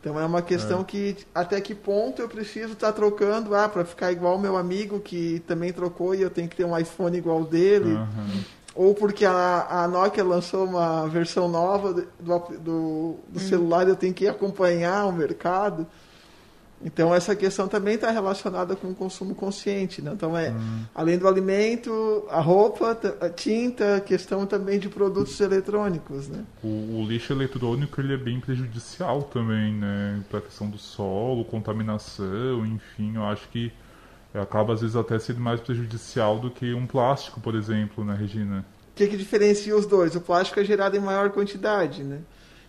Então 0.00 0.18
é 0.18 0.24
uma 0.24 0.40
questão 0.40 0.84
que 0.84 1.16
até 1.34 1.60
que 1.60 1.74
ponto 1.74 2.22
eu 2.22 2.28
preciso 2.28 2.74
estar 2.74 2.92
trocando, 2.92 3.54
ah, 3.54 3.68
para 3.68 3.84
ficar 3.84 4.12
igual 4.12 4.36
o 4.36 4.38
meu 4.38 4.56
amigo 4.56 5.00
que 5.00 5.42
também 5.46 5.72
trocou 5.72 6.14
e 6.14 6.22
eu 6.22 6.30
tenho 6.30 6.48
que 6.48 6.56
ter 6.56 6.64
um 6.64 6.76
iPhone 6.76 7.16
igual 7.16 7.44
dele, 7.44 7.94
Aham. 7.94 8.44
ou 8.76 8.94
porque 8.94 9.24
a, 9.24 9.66
a 9.68 9.88
Nokia 9.88 10.22
lançou 10.22 10.64
uma 10.64 11.08
versão 11.08 11.48
nova 11.48 11.92
do, 11.92 12.06
do, 12.60 13.16
do 13.28 13.40
celular 13.40 13.86
e 13.86 13.90
eu 13.90 13.96
tenho 13.96 14.14
que 14.14 14.28
acompanhar 14.28 15.06
o 15.06 15.12
mercado. 15.12 15.84
Então 16.84 17.14
essa 17.14 17.34
questão 17.34 17.66
também 17.66 17.94
está 17.96 18.10
relacionada 18.10 18.76
com 18.76 18.88
o 18.88 18.94
consumo 18.94 19.34
consciente, 19.34 20.00
né? 20.00 20.12
Então 20.14 20.36
é 20.36 20.54
além 20.94 21.18
do 21.18 21.26
alimento, 21.26 22.24
a 22.30 22.40
roupa, 22.40 22.96
a 23.20 23.28
tinta, 23.28 23.96
a 23.96 24.00
questão 24.00 24.46
também 24.46 24.78
de 24.78 24.88
produtos 24.88 25.40
eletrônicos, 25.40 26.28
né? 26.28 26.44
O, 26.62 27.00
o 27.00 27.04
lixo 27.06 27.32
eletrônico 27.32 28.00
ele 28.00 28.14
é 28.14 28.16
bem 28.16 28.40
prejudicial 28.40 29.22
também, 29.22 29.74
né? 29.74 30.22
Para 30.30 30.38
a 30.38 30.42
questão 30.42 30.70
do 30.70 30.78
solo, 30.78 31.44
contaminação, 31.44 32.64
enfim, 32.64 33.16
eu 33.16 33.24
acho 33.24 33.48
que 33.48 33.72
acaba 34.34 34.74
às 34.74 34.80
vezes 34.80 34.94
até 34.94 35.18
sendo 35.18 35.40
mais 35.40 35.60
prejudicial 35.60 36.38
do 36.38 36.50
que 36.50 36.72
um 36.74 36.86
plástico, 36.86 37.40
por 37.40 37.54
exemplo, 37.54 38.04
né, 38.04 38.14
Regina? 38.14 38.64
O 38.92 38.94
que, 38.94 39.06
que 39.06 39.16
diferencia 39.16 39.76
os 39.76 39.86
dois? 39.86 40.14
O 40.14 40.20
plástico 40.20 40.60
é 40.60 40.64
gerado 40.64 40.96
em 40.96 41.00
maior 41.00 41.30
quantidade, 41.30 42.02
né? 42.02 42.20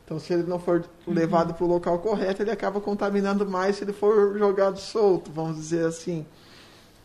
Então, 0.10 0.18
se 0.18 0.34
ele 0.34 0.42
não 0.42 0.58
for 0.58 0.84
levado 1.06 1.54
para 1.54 1.64
o 1.64 1.68
local 1.68 2.00
correto, 2.00 2.42
ele 2.42 2.50
acaba 2.50 2.82
contaminando 2.82 3.48
mais 3.48 3.76
se 3.76 3.84
ele 3.84 3.94
for 3.94 4.36
jogado 4.40 4.80
solto, 4.80 5.30
vamos 5.32 5.58
dizer 5.58 5.86
assim. 5.86 6.26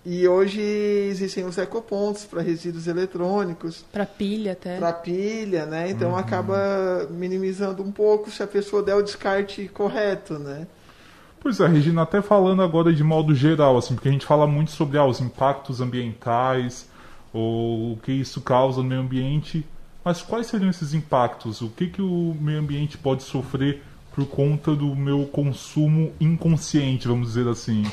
E 0.06 0.26
hoje 0.26 0.58
existem 0.62 1.44
os 1.44 1.58
ecopontos 1.58 2.24
para 2.24 2.40
resíduos 2.40 2.86
eletrônicos, 2.86 3.84
Pra 3.92 4.06
pilha 4.06 4.52
até. 4.52 4.78
para 4.78 4.90
pilha, 4.90 5.66
né? 5.66 5.90
Então 5.90 6.16
acaba 6.16 7.06
minimizando 7.10 7.82
um 7.82 7.92
pouco 7.92 8.30
se 8.30 8.42
a 8.42 8.46
pessoa 8.46 8.82
der 8.82 8.94
o 8.94 9.02
descarte 9.02 9.68
correto, 9.68 10.38
né? 10.38 10.66
Pois 11.40 11.60
é, 11.60 11.66
Regina, 11.66 12.02
até 12.02 12.22
falando 12.22 12.62
agora 12.62 12.90
de 12.90 13.04
modo 13.04 13.34
geral, 13.34 13.76
assim, 13.76 13.94
porque 13.94 14.08
a 14.08 14.12
gente 14.12 14.24
fala 14.24 14.46
muito 14.46 14.70
sobre 14.70 14.96
ah, 14.96 15.04
os 15.04 15.20
impactos 15.20 15.82
ambientais, 15.82 16.88
ou 17.34 17.92
o 17.92 17.98
que 17.98 18.12
isso 18.12 18.40
causa 18.40 18.82
no 18.82 18.88
meio 18.88 19.02
ambiente, 19.02 19.62
mas 20.04 20.22
quais 20.22 20.46
seriam 20.46 20.70
esses 20.70 20.92
impactos? 20.92 21.62
O 21.62 21.70
que, 21.70 21.88
que 21.88 22.02
o 22.02 22.36
meio 22.38 22.60
ambiente 22.60 22.98
pode 22.98 23.22
sofrer 23.22 23.82
por 24.14 24.26
conta 24.26 24.76
do 24.76 24.94
meu 24.94 25.26
consumo 25.26 26.12
inconsciente, 26.20 27.08
vamos 27.08 27.28
dizer 27.28 27.48
assim? 27.48 27.84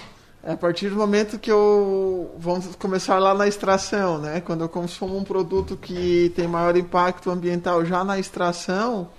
É 0.43 0.53
a 0.53 0.57
partir 0.57 0.89
do 0.89 0.95
momento 0.95 1.37
que 1.37 1.51
eu. 1.51 2.35
Vamos 2.37 2.75
começar 2.75 3.19
lá 3.19 3.33
na 3.33 3.47
extração, 3.47 4.17
né? 4.17 4.41
Quando 4.41 4.61
eu 4.61 4.69
consumo 4.69 5.15
um 5.15 5.23
produto 5.23 5.77
que 5.77 6.31
tem 6.35 6.47
maior 6.47 6.75
impacto 6.75 7.29
ambiental 7.29 7.85
já 7.85 8.03
na 8.03 8.17
extração, 8.17 9.09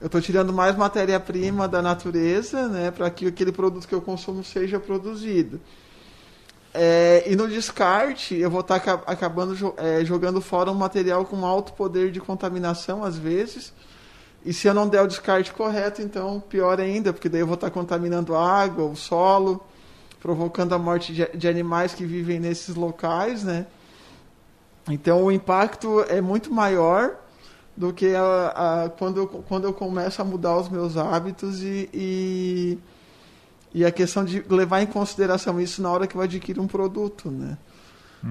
eu 0.00 0.06
estou 0.06 0.20
tirando 0.20 0.50
mais 0.52 0.74
matéria-prima 0.74 1.68
da 1.68 1.82
natureza, 1.82 2.68
né? 2.68 2.90
Para 2.90 3.10
que 3.10 3.26
aquele 3.26 3.52
produto 3.52 3.86
que 3.86 3.94
eu 3.94 4.00
consumo 4.00 4.42
seja 4.42 4.80
produzido. 4.80 5.60
É, 6.74 7.24
e 7.26 7.36
no 7.36 7.48
descarte, 7.48 8.34
eu 8.34 8.50
vou 8.50 8.60
estar 8.60 8.76
acabando 9.06 9.54
jo- 9.54 9.74
é, 9.76 10.04
jogando 10.04 10.40
fora 10.40 10.70
um 10.70 10.74
material 10.74 11.24
com 11.24 11.44
alto 11.44 11.74
poder 11.74 12.10
de 12.10 12.18
contaminação, 12.20 13.04
às 13.04 13.16
vezes. 13.18 13.72
E 14.44 14.52
se 14.52 14.66
eu 14.68 14.74
não 14.74 14.88
der 14.88 15.02
o 15.02 15.06
descarte 15.06 15.52
correto, 15.52 16.02
então 16.02 16.40
pior 16.40 16.80
ainda, 16.80 17.12
porque 17.12 17.28
daí 17.28 17.40
eu 17.42 17.46
vou 17.46 17.54
estar 17.56 17.70
contaminando 17.70 18.34
a 18.34 18.46
água, 18.62 18.84
o 18.86 18.96
solo 18.96 19.62
provocando 20.20 20.72
a 20.74 20.78
morte 20.78 21.12
de, 21.12 21.26
de 21.36 21.48
animais 21.48 21.94
que 21.94 22.04
vivem 22.06 22.40
nesses 22.40 22.74
locais, 22.74 23.44
né? 23.44 23.66
Então 24.88 25.22
o 25.24 25.30
impacto 25.32 26.00
é 26.08 26.20
muito 26.20 26.52
maior 26.52 27.16
do 27.76 27.92
que 27.92 28.14
a, 28.14 28.84
a- 28.84 28.90
quando, 28.90 29.18
eu, 29.18 29.26
quando 29.28 29.64
eu 29.64 29.72
começo 29.72 30.20
a 30.20 30.24
mudar 30.24 30.56
os 30.58 30.68
meus 30.68 30.96
hábitos 30.96 31.62
e, 31.62 31.88
e, 31.94 32.78
e 33.74 33.84
a 33.84 33.90
questão 33.90 34.24
de 34.24 34.44
levar 34.48 34.82
em 34.82 34.86
consideração 34.86 35.60
isso 35.60 35.80
na 35.80 35.90
hora 35.90 36.06
que 36.06 36.14
eu 36.14 36.20
adquiro 36.20 36.62
um 36.62 36.66
produto, 36.66 37.30
né? 37.30 37.56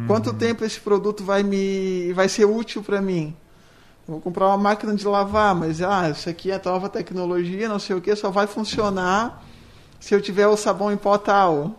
Quanto 0.07 0.33
tempo 0.33 0.63
esse 0.63 0.79
produto 0.79 1.21
vai 1.23 1.43
me 1.43 2.13
vai 2.13 2.29
ser 2.29 2.45
útil 2.45 2.81
para 2.81 3.01
mim? 3.01 3.35
Eu 4.07 4.13
vou 4.13 4.21
comprar 4.21 4.47
uma 4.47 4.57
máquina 4.57 4.95
de 4.95 5.05
lavar, 5.05 5.53
mas 5.53 5.81
ah, 5.81 6.09
isso 6.09 6.29
aqui 6.29 6.49
é 6.49 6.61
nova 6.63 6.87
tecnologia, 6.87 7.67
não 7.67 7.77
sei 7.77 7.95
o 7.95 8.01
que, 8.01 8.15
só 8.15 8.29
vai 8.29 8.47
funcionar 8.47 9.43
se 9.99 10.15
eu 10.15 10.21
tiver 10.21 10.47
o 10.47 10.55
sabão 10.55 10.91
em 10.91 10.97
pó 10.97 11.17
tal. 11.17 11.75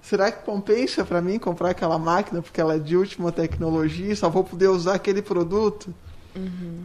Será 0.00 0.30
que 0.30 0.44
compensa 0.44 1.04
para 1.04 1.20
mim 1.20 1.36
comprar 1.36 1.70
aquela 1.70 1.98
máquina 1.98 2.40
porque 2.40 2.60
ela 2.60 2.76
é 2.76 2.78
de 2.78 2.96
última 2.96 3.32
tecnologia 3.32 4.12
e 4.12 4.16
só 4.16 4.30
vou 4.30 4.44
poder 4.44 4.68
usar 4.68 4.94
aquele 4.94 5.20
produto? 5.20 5.92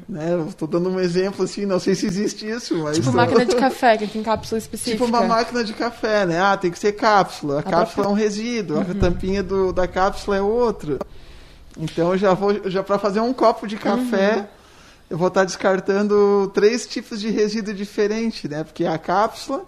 Né? 0.07 0.33
Eu 0.33 0.47
estou 0.47 0.67
dando 0.67 0.89
um 0.89 0.99
exemplo 0.99 1.43
assim, 1.43 1.65
não 1.65 1.79
sei 1.79 1.95
se 1.95 2.05
existe 2.05 2.49
isso, 2.49 2.77
mas 2.83 2.97
Tipo 2.97 3.11
máquina 3.11 3.45
de 3.45 3.55
café, 3.57 3.97
que 3.97 4.07
tem 4.07 4.23
cápsula 4.23 4.59
específica. 4.59 4.97
Tipo 4.97 5.05
uma 5.05 5.23
máquina 5.23 5.63
de 5.63 5.73
café, 5.73 6.25
né? 6.25 6.39
Ah, 6.39 6.57
tem 6.57 6.71
que 6.71 6.79
ser 6.79 6.93
cápsula. 6.93 7.57
A 7.57 7.59
A 7.59 7.63
cápsula 7.63 8.07
é 8.07 8.09
um 8.09 8.13
resíduo, 8.13 8.79
a 8.79 8.85
tampinha 8.99 9.43
do, 9.43 9.71
da 9.71 9.87
cápsula 9.87 10.37
é 10.37 10.41
outra. 10.41 10.99
Então 11.77 12.11
eu 12.11 12.17
já 12.17 12.33
vou 12.33 12.69
já 12.69 12.83
para 12.83 12.99
fazer 12.99 13.19
um 13.21 13.33
copo 13.33 13.67
de 13.67 13.77
café, 13.77 14.47
eu 15.09 15.17
vou 15.17 15.27
estar 15.27 15.43
descartando 15.43 16.49
três 16.53 16.87
tipos 16.87 17.19
de 17.19 17.29
resíduo 17.29 17.73
diferente, 17.73 18.47
né? 18.47 18.63
Porque 18.63 18.83
é 18.83 18.87
a 18.87 18.97
cápsula, 18.97 19.65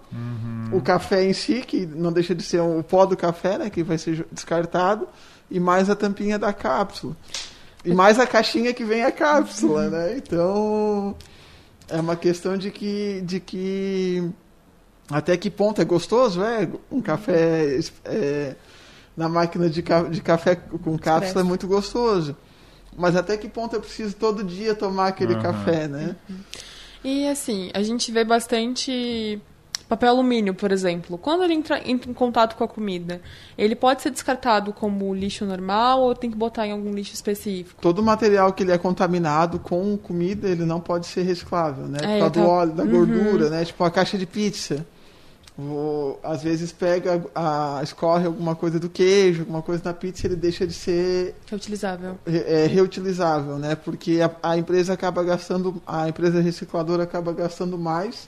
o 0.71 0.81
café 0.81 1.23
em 1.23 1.33
si, 1.33 1.61
que 1.61 1.85
não 1.85 2.11
deixa 2.11 2.33
de 2.33 2.43
ser 2.43 2.61
o 2.61 2.81
pó 2.83 3.05
do 3.05 3.15
café, 3.17 3.57
né, 3.57 3.69
que 3.69 3.83
vai 3.83 3.97
ser 3.97 4.25
descartado, 4.31 5.07
e 5.51 5.59
mais 5.59 5.89
a 5.89 5.95
tampinha 5.95 6.39
da 6.39 6.53
cápsula. 6.53 7.15
E 7.85 7.93
mais 7.93 8.19
a 8.19 8.25
caixinha 8.27 8.73
que 8.73 8.83
vem 8.83 9.03
a 9.03 9.11
cápsula, 9.11 9.89
né? 9.89 10.17
Então, 10.17 11.15
é 11.89 11.99
uma 11.99 12.15
questão 12.15 12.57
de 12.57 12.71
que 12.71 13.21
de 13.21 13.39
que 13.39 14.29
até 15.09 15.35
que 15.35 15.49
ponto 15.49 15.81
é 15.81 15.85
gostoso, 15.85 16.41
é? 16.41 16.67
Um 16.91 17.01
café 17.01 17.79
é, 18.05 18.55
na 19.17 19.27
máquina 19.27 19.69
de, 19.69 19.81
ca- 19.83 20.03
de 20.03 20.21
café 20.21 20.55
com 20.55 20.97
cápsula 20.97 21.41
é 21.41 21.43
muito 21.43 21.67
gostoso. 21.67 22.35
Mas 22.95 23.15
até 23.15 23.35
que 23.37 23.49
ponto 23.49 23.75
eu 23.75 23.81
preciso 23.81 24.15
todo 24.15 24.43
dia 24.43 24.73
tomar 24.75 25.07
aquele 25.07 25.33
Aham. 25.33 25.41
café, 25.41 25.87
né? 25.87 26.15
E 27.03 27.27
assim, 27.27 27.69
a 27.73 27.83
gente 27.83 28.11
vê 28.11 28.23
bastante 28.23 29.41
papel 29.95 30.09
alumínio, 30.09 30.53
por 30.53 30.71
exemplo. 30.71 31.17
Quando 31.17 31.43
ele 31.43 31.53
entra, 31.53 31.81
entra 31.89 32.09
em 32.09 32.13
contato 32.13 32.55
com 32.55 32.63
a 32.63 32.67
comida, 32.67 33.21
ele 33.57 33.75
pode 33.75 34.01
ser 34.01 34.09
descartado 34.11 34.73
como 34.73 35.13
lixo 35.13 35.45
normal 35.45 36.01
ou 36.01 36.15
tem 36.15 36.29
que 36.31 36.37
botar 36.37 36.65
em 36.67 36.71
algum 36.71 36.91
lixo 36.91 37.13
específico? 37.13 37.81
Todo 37.81 38.01
material 38.03 38.51
que 38.53 38.63
ele 38.63 38.71
é 38.71 38.77
contaminado 38.77 39.59
com 39.59 39.95
comida, 39.97 40.47
ele 40.49 40.65
não 40.65 40.79
pode 40.79 41.05
ser 41.07 41.23
reciclável, 41.23 41.85
né? 41.87 41.97
É, 42.01 42.01
Por 42.01 42.07
causa 42.19 42.29
do 42.29 42.33
tava- 42.39 42.47
óleo, 42.47 42.71
da 42.73 42.83
Uhum. 42.83 42.89
gordura, 42.91 43.49
né? 43.49 43.65
Tipo 43.65 43.83
a 43.83 43.91
caixa 43.91 44.17
de 44.17 44.25
pizza. 44.25 44.85
Vou- 45.55 46.19
às 46.23 46.41
vezes 46.41 46.71
pega, 46.71 47.23
a, 47.35 47.79
escorre 47.83 48.25
alguma 48.25 48.55
coisa 48.55 48.79
do 48.79 48.89
queijo, 48.89 49.41
alguma 49.41 49.61
coisa 49.61 49.83
na 49.85 49.93
pizza, 49.93 50.25
ele 50.25 50.35
deixa 50.35 50.65
de 50.65 50.73
ser 50.73 51.35
Reutilizável. 51.47 52.17
re- 52.25 52.43
é, 52.47 52.65
reutilizável, 52.65 53.59
né? 53.59 53.75
Porque 53.75 54.19
a, 54.21 54.31
a 54.41 54.57
empresa 54.57 54.93
acaba 54.93 55.21
gastando, 55.23 55.79
a 55.85 56.09
empresa 56.09 56.41
recicladora 56.41 57.03
acaba 57.03 57.31
gastando 57.33 57.77
mais 57.77 58.27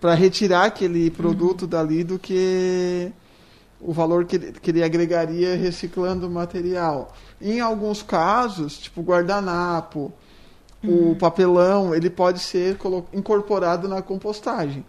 para 0.00 0.14
retirar 0.14 0.64
aquele 0.64 1.10
produto 1.10 1.66
dali 1.66 2.04
do 2.04 2.18
que 2.18 3.12
o 3.80 3.92
valor 3.92 4.24
que 4.24 4.36
ele, 4.36 4.52
que 4.52 4.70
ele 4.70 4.82
agregaria 4.82 5.56
reciclando 5.56 6.26
o 6.26 6.30
material. 6.30 7.14
Em 7.40 7.60
alguns 7.60 8.02
casos, 8.02 8.78
tipo 8.78 9.02
guardanapo, 9.02 10.12
o 10.84 11.16
papelão, 11.16 11.94
ele 11.94 12.08
pode 12.08 12.38
ser 12.40 12.78
incorporado 13.12 13.88
na 13.88 14.00
compostagem. 14.02 14.84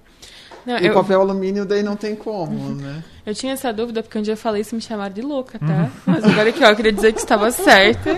Não, 0.68 0.78
E 0.78 0.86
eu, 0.86 0.92
o 0.92 0.94
papel 0.94 1.22
alumínio 1.22 1.66
daí 1.66 1.82
não 1.82 1.96
tem 1.96 2.14
como, 2.14 2.76
né? 2.76 3.02
eu 3.26 3.34
tinha 3.34 3.54
essa 3.54 3.72
dúvida 3.72 4.04
porque 4.04 4.20
um 4.20 4.22
dia 4.22 4.34
eu 4.34 4.38
falei 4.38 4.62
isso 4.62 4.76
e 4.76 4.78
me 4.78 4.82
chamaram 4.82 5.14
de 5.14 5.22
louca, 5.22 5.58
tá? 5.58 5.90
Mas 6.06 6.24
agora 6.26 6.54
ó, 6.62 6.66
eu 6.70 6.76
queria 6.76 6.92
dizer 6.92 7.14
que 7.14 7.20
estava 7.20 7.50
certa. 7.52 8.16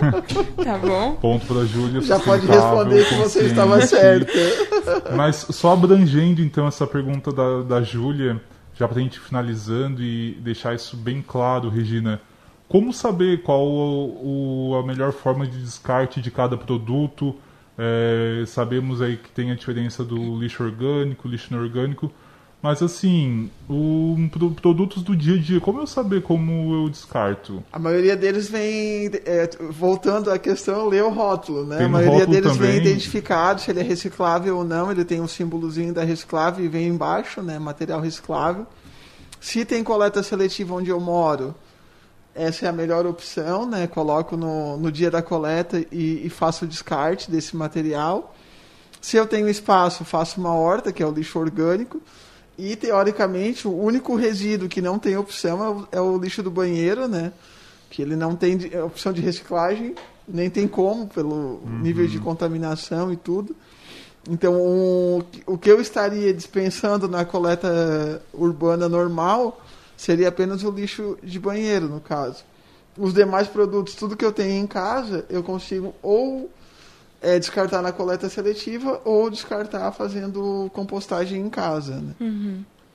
Tá 0.64 0.78
bom? 0.80 1.14
Ponto 1.22 1.46
para 1.46 1.64
Júlia. 1.66 2.02
Já 2.02 2.20
pode 2.20 2.48
responder 2.48 3.06
que 3.08 3.14
você 3.16 3.44
estava 3.44 3.80
certa. 3.86 4.34
Mas 5.16 5.36
só 5.52 5.74
abrangendo 5.74 6.42
então 6.42 6.68
essa 6.68 6.88
pergunta 6.88 7.32
da, 7.32 7.62
da 7.62 7.82
Júlia, 7.84 8.42
já 8.76 8.88
para 8.88 8.98
a 8.98 9.02
gente 9.02 9.20
finalizando 9.20 10.02
e 10.02 10.32
deixar 10.42 10.74
isso 10.74 10.98
bem 10.98 11.24
claro, 11.26 11.70
Regina. 11.70 12.20
Como 12.68 12.92
saber 12.94 13.42
qual 13.44 13.66
o, 13.68 14.72
o- 14.72 14.76
a 14.76 14.86
melhor 14.86 15.12
forma 15.12 15.46
de 15.46 15.58
descarte 15.60 16.20
de 16.22 16.32
cada 16.32 16.58
produto? 16.58 17.36
É, 17.78 18.44
sabemos 18.46 19.02
aí 19.02 19.18
que 19.18 19.30
tem 19.30 19.52
a 19.52 19.56
diferença 19.56 20.04
do 20.04 20.38
lixo 20.38 20.64
orgânico, 20.64 21.28
lixo 21.28 21.54
inorgânico. 21.54 22.12
Mas 22.62 22.84
assim, 22.84 23.50
o, 23.70 24.18
pro- 24.32 24.52
produtos 24.52 25.02
do 25.02 25.16
dia 25.16 25.36
a 25.36 25.38
dia, 25.38 25.62
como 25.62 25.80
eu 25.80 25.88
saber 25.88 26.22
como 26.22 26.74
eu 26.76 26.90
descarto? 26.90 27.64
A 27.72 27.80
maioria 27.80 28.18
deles 28.18 28.50
vem, 28.50 29.10
é, 29.26 29.50
voltando 29.70 30.30
à 30.30 30.38
questão, 30.38 30.90
lê 30.90 31.02
o 31.02 31.10
rótulo, 31.10 31.66
né? 31.66 31.78
Tem 31.78 31.86
a 31.86 31.90
maioria 31.90 32.28
deles 32.28 32.58
vem 32.58 32.72
também. 32.74 32.78
identificado 32.82 33.62
se 33.62 33.72
ele 33.72 33.80
é 33.80 33.84
reciclável 33.84 34.58
ou 34.58 34.66
não, 34.66 34.92
ele 34.92 35.06
tem 35.06 35.22
um 35.22 35.28
símbolozinho 35.28 35.94
da 35.94 36.04
reciclável 36.04 36.64
e 36.64 36.68
vem 36.68 36.88
embaixo, 36.88 37.42
né? 37.42 37.58
Material 37.58 38.02
reciclável. 38.02 38.68
Se 39.40 39.64
tem 39.64 39.82
coleta 39.82 40.22
seletiva 40.22 40.76
onde 40.76 40.90
eu 40.90 41.00
moro, 41.00 41.56
essa 42.36 42.66
é 42.66 42.70
a 42.70 42.74
melhor 42.74 43.06
opção, 43.06 43.66
né? 43.66 43.88
Coloco 43.88 44.36
no, 44.36 44.76
no 44.76 44.92
dia 44.92 45.10
da 45.10 45.22
coleta 45.22 45.80
e, 45.94 46.26
e 46.26 46.30
faço 46.30 46.66
o 46.66 46.68
descarte 46.68 47.32
desse 47.32 47.56
material. 47.56 48.36
Se 49.00 49.16
eu 49.16 49.26
tenho 49.26 49.48
espaço, 49.48 50.04
faço 50.04 50.42
uma 50.42 50.54
horta, 50.54 50.92
que 50.92 51.02
é 51.02 51.06
o 51.06 51.12
lixo 51.12 51.40
orgânico. 51.40 52.02
E, 52.62 52.76
teoricamente, 52.76 53.66
o 53.68 53.74
único 53.74 54.16
resíduo 54.18 54.68
que 54.68 54.82
não 54.82 55.00
tem 55.00 55.16
opção 55.16 55.64
é 55.64 55.70
o, 55.70 55.88
é 55.94 56.02
o 56.02 56.18
lixo 56.18 56.44
do 56.44 56.52
banheiro, 56.52 57.08
né? 57.08 57.32
Que 57.90 58.02
ele 58.02 58.18
não 58.18 58.36
tem 58.36 58.58
de- 58.58 58.78
opção 58.78 59.14
de 59.14 59.22
reciclagem, 59.22 59.96
nem 60.28 60.50
tem 60.50 60.68
como, 60.68 61.08
pelo 61.08 61.62
nível 61.82 62.06
de 62.06 62.20
contaminação 62.20 63.14
e 63.14 63.16
tudo. 63.16 63.56
Então, 64.30 64.54
o, 64.56 65.24
o 65.48 65.58
que 65.58 65.72
eu 65.72 65.80
estaria 65.80 66.34
dispensando 66.34 67.08
na 67.08 67.24
coleta 67.24 68.22
urbana 68.34 68.90
normal 68.90 69.62
seria 69.96 70.28
apenas 70.28 70.62
o 70.64 70.70
lixo 70.70 71.18
de 71.24 71.40
banheiro, 71.40 71.88
no 71.88 72.02
caso. 72.02 72.44
Os 72.98 73.14
demais 73.14 73.48
produtos, 73.48 73.96
tudo 73.96 74.18
que 74.18 74.26
eu 74.26 74.34
tenho 74.34 74.62
em 74.62 74.68
casa, 74.68 75.26
eu 75.30 75.42
consigo 75.42 75.96
ou 76.04 76.50
é, 77.22 77.38
descartar 77.38 77.82
na 77.82 77.92
coleta 77.92 78.30
seletiva 78.30 79.02
ou 79.04 79.30
descartar 79.30 79.92
fazendo 79.92 80.70
compostagem 80.74 81.42
em 81.42 81.50
casa. 81.50 81.96
Né? 81.96 82.14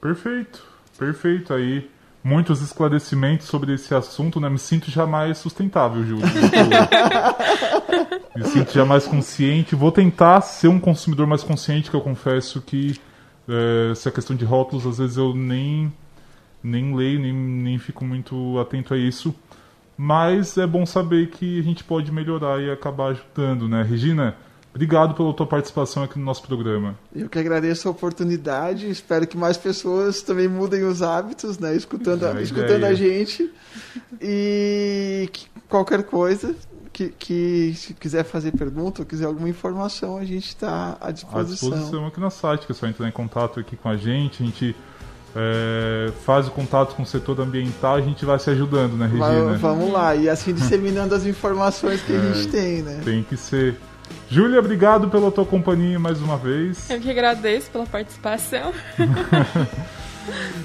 Perfeito, 0.01 0.67
perfeito. 0.99 1.53
Aí, 1.53 1.91
muitos 2.23 2.63
esclarecimentos 2.63 3.47
sobre 3.47 3.75
esse 3.75 3.95
assunto, 3.95 4.41
né? 4.41 4.49
Me 4.49 4.59
sinto 4.59 4.91
jamais 4.91 5.39
sustentável, 5.39 6.03
Júlio. 6.03 6.27
Me 8.35 8.45
sinto 8.47 8.73
já 8.73 8.85
mais 8.85 9.07
consciente. 9.07 9.77
Vou 9.77 9.93
tentar 9.93 10.41
ser 10.41 10.69
um 10.69 10.81
consumidor 10.81 11.27
mais 11.27 11.45
consciente, 11.45 11.91
que 11.91 11.97
eu 11.97 12.01
confesso 12.01 12.61
que 12.61 12.99
é, 13.49 13.91
essa 13.93 14.11
questão 14.11 14.35
de 14.35 14.45
rótulos, 14.45 14.87
às 14.87 14.99
vezes 14.99 15.17
eu 15.17 15.35
nem, 15.35 15.93
nem 16.63 16.97
leio, 16.97 17.21
nem, 17.21 17.33
nem 17.33 17.79
fico 17.79 18.05
muito 18.05 18.59
atento 18.59 18.95
a 18.95 18.99
isso. 18.99 19.35
Mas 19.97 20.59
é 20.59 20.67
bom 20.67 20.85
saber 20.85 21.31
que 21.31 21.59
a 21.59 21.63
gente 21.63 21.85
pode 21.85 22.11
melhorar 22.11 22.61
e 22.61 22.71
acabar 22.71 23.09
ajudando, 23.13 23.69
né? 23.69 23.83
Regina, 23.83 24.37
obrigado 24.75 25.15
pela 25.15 25.33
tua 25.33 25.47
participação 25.47 26.03
aqui 26.03 26.19
no 26.19 26.25
nosso 26.25 26.43
programa. 26.43 26.97
Eu 27.15 27.29
que 27.29 27.39
agradeço 27.39 27.87
a 27.87 27.91
oportunidade, 27.93 28.89
espero 28.91 29.27
que 29.27 29.37
mais 29.37 29.57
pessoas 29.57 30.21
também 30.23 30.49
mudem 30.49 30.83
os 30.85 31.01
hábitos, 31.01 31.59
né? 31.59 31.77
Escutando, 31.77 32.27
É 32.27 32.33
a 32.33 32.41
escutando 32.43 32.79
ideia. 32.79 32.89
a 32.89 32.95
gente. 32.95 33.51
E 34.21 35.29
que 35.33 35.47
qualquer 35.69 36.03
coisa 36.05 36.55
que, 36.93 37.09
que 37.11 37.73
se 37.77 37.95
quiser 37.95 38.25
fazer 38.25 38.53
pergunta 38.53 39.03
ou 39.03 39.07
quiser 39.07 39.27
alguma 39.27 39.49
informação, 39.49 40.17
a 40.17 40.25
gente 40.25 40.47
está 40.49 40.97
à 41.01 41.09
à 41.09 41.13
disposição. 41.13 41.71
disposição 41.71 42.07
aqui 42.07 42.21
na 42.21 42.31
site, 42.31 42.67
que 42.67 42.73
é 42.73 42.75
só 42.75 42.87
entrar 42.87 43.09
em 43.09 43.13
contato 43.13 43.59
aqui 43.61 43.77
com 43.77 43.89
a 43.89 43.97
gente, 43.97 44.43
a 44.43 44.47
gente 44.47 44.77
é, 45.37 46.11
faz 46.25 46.47
o 46.49 46.51
contato 46.51 46.95
com 46.95 47.03
o 47.03 47.07
setor 47.07 47.41
ambiental, 47.41 47.97
a 47.97 48.01
gente 48.01 48.25
vai 48.25 48.39
se 48.39 48.51
ajudando, 48.51 48.93
né, 48.97 49.07
Regina? 49.07 49.55
vamos 49.59 49.93
lá, 49.93 50.15
e 50.15 50.29
assim 50.29 50.53
disseminando 50.55 51.15
as 51.15 51.27
informações 51.27 52.01
que 52.03 52.13
a 52.13 52.17
É. 52.17 52.33
gente 52.35 52.49
tem, 52.49 52.83
né? 52.83 53.01
Tem 53.05 53.23
que 53.23 53.37
ser. 53.37 53.77
Júlia, 54.31 54.59
obrigado 54.61 55.09
pela 55.09 55.31
tua 55.31 55.45
companhia 55.47 55.99
mais 55.99 56.21
uma 56.21 56.37
vez. 56.37 56.89
Eu 56.91 57.01
que 57.01 57.11
agradeço 57.11 57.71
pela 57.71 57.87
participação. 57.87 58.73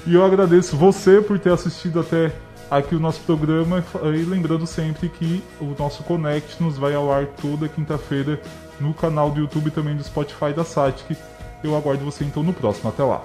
E 0.06 0.14
eu 0.14 0.24
agradeço 0.24 0.74
você 0.74 1.20
por 1.20 1.38
ter 1.38 1.52
assistido 1.52 2.00
até 2.00 2.32
aqui 2.70 2.94
o 2.94 2.98
nosso 2.98 3.20
programa. 3.20 3.84
E 4.04 4.24
lembrando 4.24 4.66
sempre 4.66 5.10
que 5.10 5.42
o 5.60 5.74
nosso 5.78 6.02
Connect 6.04 6.62
nos 6.62 6.78
vai 6.78 6.94
ao 6.94 7.12
ar 7.12 7.26
toda 7.26 7.68
quinta-feira 7.68 8.40
no 8.80 8.94
canal 8.94 9.30
do 9.30 9.40
YouTube 9.40 9.66
e 9.68 9.70
também 9.70 9.94
do 9.94 10.02
Spotify 10.02 10.54
da 10.56 10.64
Satic. 10.64 11.14
Eu 11.62 11.76
aguardo 11.76 12.02
você 12.06 12.24
então 12.24 12.42
no 12.42 12.54
próximo. 12.54 12.88
Até 12.88 13.02
lá. 13.02 13.20